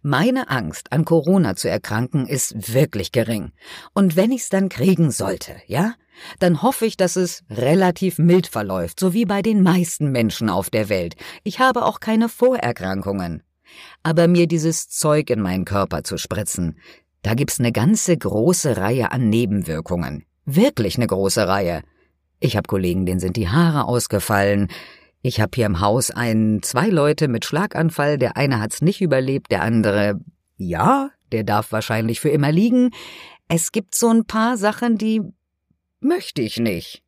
Meine 0.00 0.48
Angst, 0.48 0.92
an 0.92 1.04
Corona 1.04 1.56
zu 1.56 1.68
erkranken, 1.68 2.28
ist 2.28 2.72
wirklich 2.72 3.10
gering. 3.10 3.50
Und 3.94 4.14
wenn 4.14 4.30
ich's 4.30 4.48
dann 4.48 4.68
kriegen 4.68 5.10
sollte, 5.10 5.56
ja, 5.66 5.94
dann 6.38 6.62
hoffe 6.62 6.86
ich, 6.86 6.96
dass 6.96 7.16
es 7.16 7.42
relativ 7.50 8.18
mild 8.18 8.46
verläuft, 8.46 9.00
so 9.00 9.12
wie 9.12 9.24
bei 9.24 9.42
den 9.42 9.62
meisten 9.64 10.12
Menschen 10.12 10.48
auf 10.48 10.70
der 10.70 10.88
Welt. 10.88 11.16
Ich 11.42 11.58
habe 11.58 11.84
auch 11.84 11.98
keine 11.98 12.28
Vorerkrankungen. 12.28 13.42
Aber 14.02 14.28
mir 14.28 14.46
dieses 14.46 14.88
Zeug 14.88 15.30
in 15.30 15.40
meinen 15.40 15.64
Körper 15.64 16.04
zu 16.04 16.18
spritzen, 16.18 16.78
da 17.22 17.34
gibt's 17.34 17.60
eine 17.60 17.72
ganze 17.72 18.16
große 18.16 18.76
Reihe 18.76 19.12
an 19.12 19.28
Nebenwirkungen. 19.28 20.24
Wirklich 20.44 20.96
eine 20.96 21.06
große 21.06 21.46
Reihe. 21.46 21.82
Ich 22.40 22.56
habe 22.56 22.66
Kollegen, 22.66 23.06
denen 23.06 23.20
sind 23.20 23.36
die 23.36 23.48
Haare 23.48 23.86
ausgefallen. 23.86 24.68
Ich 25.22 25.40
habe 25.40 25.52
hier 25.54 25.66
im 25.66 25.80
Haus 25.80 26.10
einen, 26.10 26.62
zwei 26.62 26.88
Leute 26.88 27.28
mit 27.28 27.44
Schlaganfall. 27.44 28.18
Der 28.18 28.36
eine 28.36 28.60
hat's 28.60 28.82
nicht 28.82 29.00
überlebt, 29.00 29.52
der 29.52 29.62
andere, 29.62 30.20
ja, 30.56 31.10
der 31.30 31.44
darf 31.44 31.70
wahrscheinlich 31.70 32.20
für 32.20 32.30
immer 32.30 32.50
liegen. 32.50 32.90
Es 33.46 33.70
gibt 33.70 33.94
so 33.94 34.08
ein 34.08 34.24
paar 34.24 34.56
Sachen, 34.56 34.98
die 34.98 35.22
möchte 36.00 36.42
ich 36.42 36.58
nicht. 36.58 37.02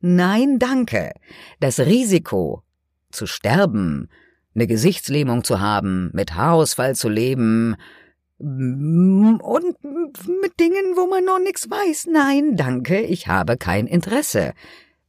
Nein, 0.00 0.58
danke. 0.58 1.12
Das 1.60 1.78
Risiko, 1.80 2.62
zu 3.10 3.26
sterben, 3.26 4.08
eine 4.54 4.66
Gesichtslähmung 4.66 5.44
zu 5.44 5.60
haben, 5.60 6.10
mit 6.14 6.34
Haarausfall 6.34 6.94
zu 6.94 7.08
leben, 7.08 7.76
und 8.38 9.76
mit 10.42 10.60
Dingen, 10.60 10.96
wo 10.96 11.06
man 11.06 11.24
noch 11.24 11.40
nichts 11.40 11.68
weiß. 11.68 12.06
Nein, 12.10 12.56
danke, 12.56 13.00
ich 13.00 13.26
habe 13.26 13.56
kein 13.56 13.86
Interesse. 13.86 14.52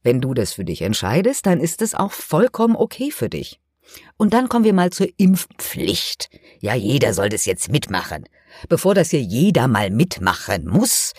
Wenn 0.02 0.20
du 0.20 0.34
das 0.34 0.54
für 0.54 0.64
dich 0.64 0.82
entscheidest, 0.82 1.46
dann 1.46 1.60
ist 1.60 1.82
es 1.82 1.94
auch 1.94 2.12
vollkommen 2.12 2.74
okay 2.74 3.10
für 3.10 3.28
dich. 3.28 3.60
Und 4.16 4.34
dann 4.34 4.48
kommen 4.48 4.64
wir 4.64 4.72
mal 4.72 4.90
zur 4.90 5.08
Impfpflicht. 5.16 6.30
Ja, 6.60 6.74
jeder 6.74 7.14
soll 7.14 7.28
das 7.28 7.44
jetzt 7.44 7.70
mitmachen. 7.70 8.24
Bevor 8.68 8.94
das 8.94 9.10
hier 9.10 9.22
jeder 9.22 9.68
mal 9.68 9.90
mitmachen 9.90 10.66
muss, 10.66 11.12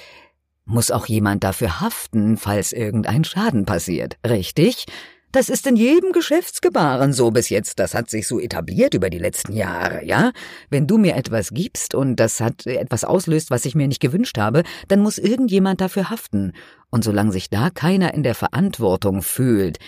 muss 0.66 0.92
auch 0.92 1.06
jemand 1.06 1.44
dafür 1.44 1.82
haften, 1.82 2.38
falls 2.38 2.72
irgendein 2.72 3.24
Schaden 3.24 3.66
passiert. 3.66 4.18
Richtig? 4.26 4.86
Das 5.32 5.48
ist 5.48 5.66
in 5.66 5.78
jedem 5.78 6.12
Geschäftsgebaren 6.12 7.14
so 7.14 7.32
bis 7.32 7.50
jetzt. 7.50 7.80
Das 7.80 7.94
hat 7.94 8.10
sich 8.10 8.28
so 8.28 8.40
etabliert 8.40 8.94
über 8.94 9.10
die 9.10 9.18
letzten 9.18 9.54
Jahre, 9.54 10.04
ja? 10.04 10.32
Wenn 10.70 10.88
du 10.88 10.98
mir 10.98 11.16
etwas 11.16 11.52
gibst 11.52 11.96
und 11.96 12.18
das 12.18 12.42
hat 12.42 12.66
etwas 12.68 13.04
auslöst, 13.04 13.50
was 13.50 13.66
ich 13.66 13.76
mir 13.76 13.88
nicht 13.88 14.02
gewünscht 14.02 14.38
habe, 14.38 14.64
dann 14.90 15.00
muss 15.00 15.18
irgendjemand 15.18 15.80
dafür 15.80 16.10
haften. 16.10 16.54
Und 16.90 17.04
solange 17.04 17.32
sich 17.32 17.50
da 17.50 17.70
keiner 17.70 18.14
in 18.14 18.24
der 18.24 18.36
Verantwortung 18.36 19.22
fühlt, 19.22 19.80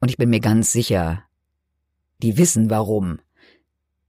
und 0.00 0.10
ich 0.10 0.16
bin 0.16 0.30
mir 0.30 0.40
ganz 0.40 0.72
sicher, 0.72 1.22
die 2.22 2.36
wissen 2.36 2.68
warum, 2.68 3.20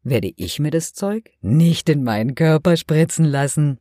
werde 0.03 0.33
ich 0.35 0.59
mir 0.59 0.71
das 0.71 0.93
Zeug 0.93 1.31
nicht 1.41 1.87
in 1.87 2.03
meinen 2.03 2.35
Körper 2.35 2.75
spritzen 2.75 3.25
lassen. 3.25 3.79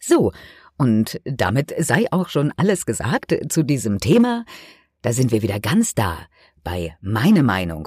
So, 0.00 0.32
und 0.78 1.20
damit 1.24 1.74
sei 1.78 2.06
auch 2.10 2.28
schon 2.28 2.52
alles 2.56 2.86
gesagt 2.86 3.36
zu 3.48 3.62
diesem 3.62 3.98
Thema. 3.98 4.44
Da 5.06 5.12
sind 5.12 5.30
wir 5.30 5.40
wieder 5.40 5.60
ganz 5.60 5.94
da 5.94 6.18
bei 6.64 6.96
meine 7.00 7.44
Meinung. 7.44 7.86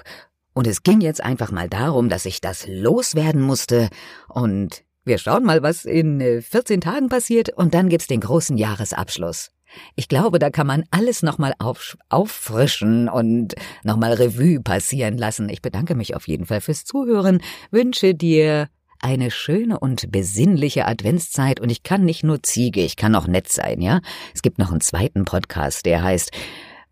Und 0.54 0.68
es 0.68 0.84
ging 0.84 1.02
jetzt 1.02 1.22
einfach 1.22 1.52
mal 1.52 1.68
darum, 1.68 2.08
dass 2.08 2.26
ich 2.26 2.40
das 2.40 2.66
loswerden 2.66 3.42
musste 3.42 3.90
und 4.30 4.86
wir 5.04 5.18
schauen 5.18 5.44
mal, 5.44 5.62
was 5.62 5.84
in 5.84 6.42
14 6.42 6.78
äh, 6.78 6.80
Tagen 6.80 7.10
passiert 7.10 7.50
und 7.50 7.74
dann 7.74 7.90
gibt's 7.90 8.08
den 8.08 8.22
großen 8.22 8.58
Jahresabschluss. 8.58 9.52
Ich 9.98 10.08
glaube, 10.08 10.40
da 10.40 10.50
kann 10.50 10.66
man 10.66 10.86
alles 10.92 11.22
nochmal 11.22 11.52
auf, 11.60 11.98
auffrischen 12.08 13.10
und 13.10 13.54
nochmal 13.84 14.14
Revue 14.14 14.62
passieren 14.62 15.18
lassen. 15.18 15.50
Ich 15.50 15.62
bedanke 15.62 15.96
mich 15.96 16.16
auf 16.16 16.26
jeden 16.26 16.46
Fall 16.46 16.62
fürs 16.62 16.86
Zuhören, 16.86 17.42
wünsche 17.70 18.16
dir 18.16 18.70
eine 19.02 19.30
schöne 19.30 19.78
und 19.78 20.10
besinnliche 20.10 20.86
Adventszeit 20.86 21.60
und 21.60 21.70
ich 21.70 21.84
kann 21.84 22.06
nicht 22.06 22.24
nur 22.24 22.44
Ziege, 22.44 22.80
ich 22.80 22.96
kann 22.96 23.14
auch 23.16 23.28
nett 23.28 23.50
sein, 23.50 23.82
ja? 23.82 24.00
Es 24.34 24.42
gibt 24.42 24.58
noch 24.58 24.72
einen 24.72 24.80
zweiten 24.80 25.26
Podcast, 25.26 25.86
der 25.86 26.02
heißt 26.02 26.32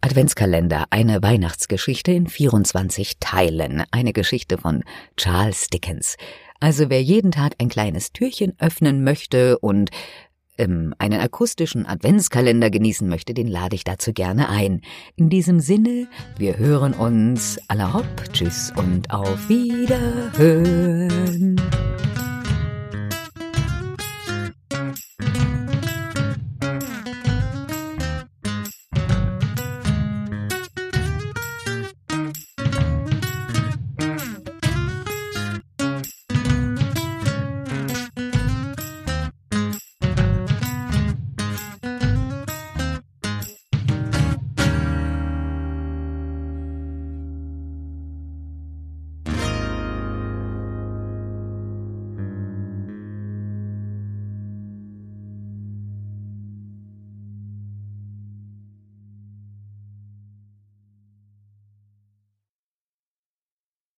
Adventskalender, 0.02 0.86
eine 0.90 1.22
Weihnachtsgeschichte 1.24 2.12
in 2.12 2.28
24 2.28 3.20
Teilen, 3.20 3.84
eine 3.92 4.14
Geschichte 4.14 4.58
von 4.58 4.84
Charles 5.16 5.68
Dickens. 5.68 6.18
Also 6.60 6.90
wer 6.90 7.02
jeden 7.02 7.32
Tag 7.32 7.54
ein 7.60 7.70
kleines 7.70 8.14
Türchen 8.14 8.54
öffnen 8.60 9.04
möchte 9.04 9.60
und 9.60 9.90
ähm, 10.58 10.94
einen 10.98 11.20
akustischen 11.20 11.86
Adventskalender 11.86 12.70
genießen 12.70 13.08
möchte, 13.08 13.34
den 13.34 13.48
lade 13.48 13.76
ich 13.76 13.84
dazu 13.84 14.14
gerne 14.14 14.50
ein. 14.50 14.82
In 15.16 15.30
diesem 15.30 15.60
Sinne, 15.60 16.08
wir 16.38 16.58
hören 16.58 16.94
uns. 16.94 17.60
Aller 17.68 17.94
hopp, 17.94 18.06
tschüss 18.34 18.74
und 18.76 19.12
auf 19.12 19.50
Wiederhören. 19.50 20.48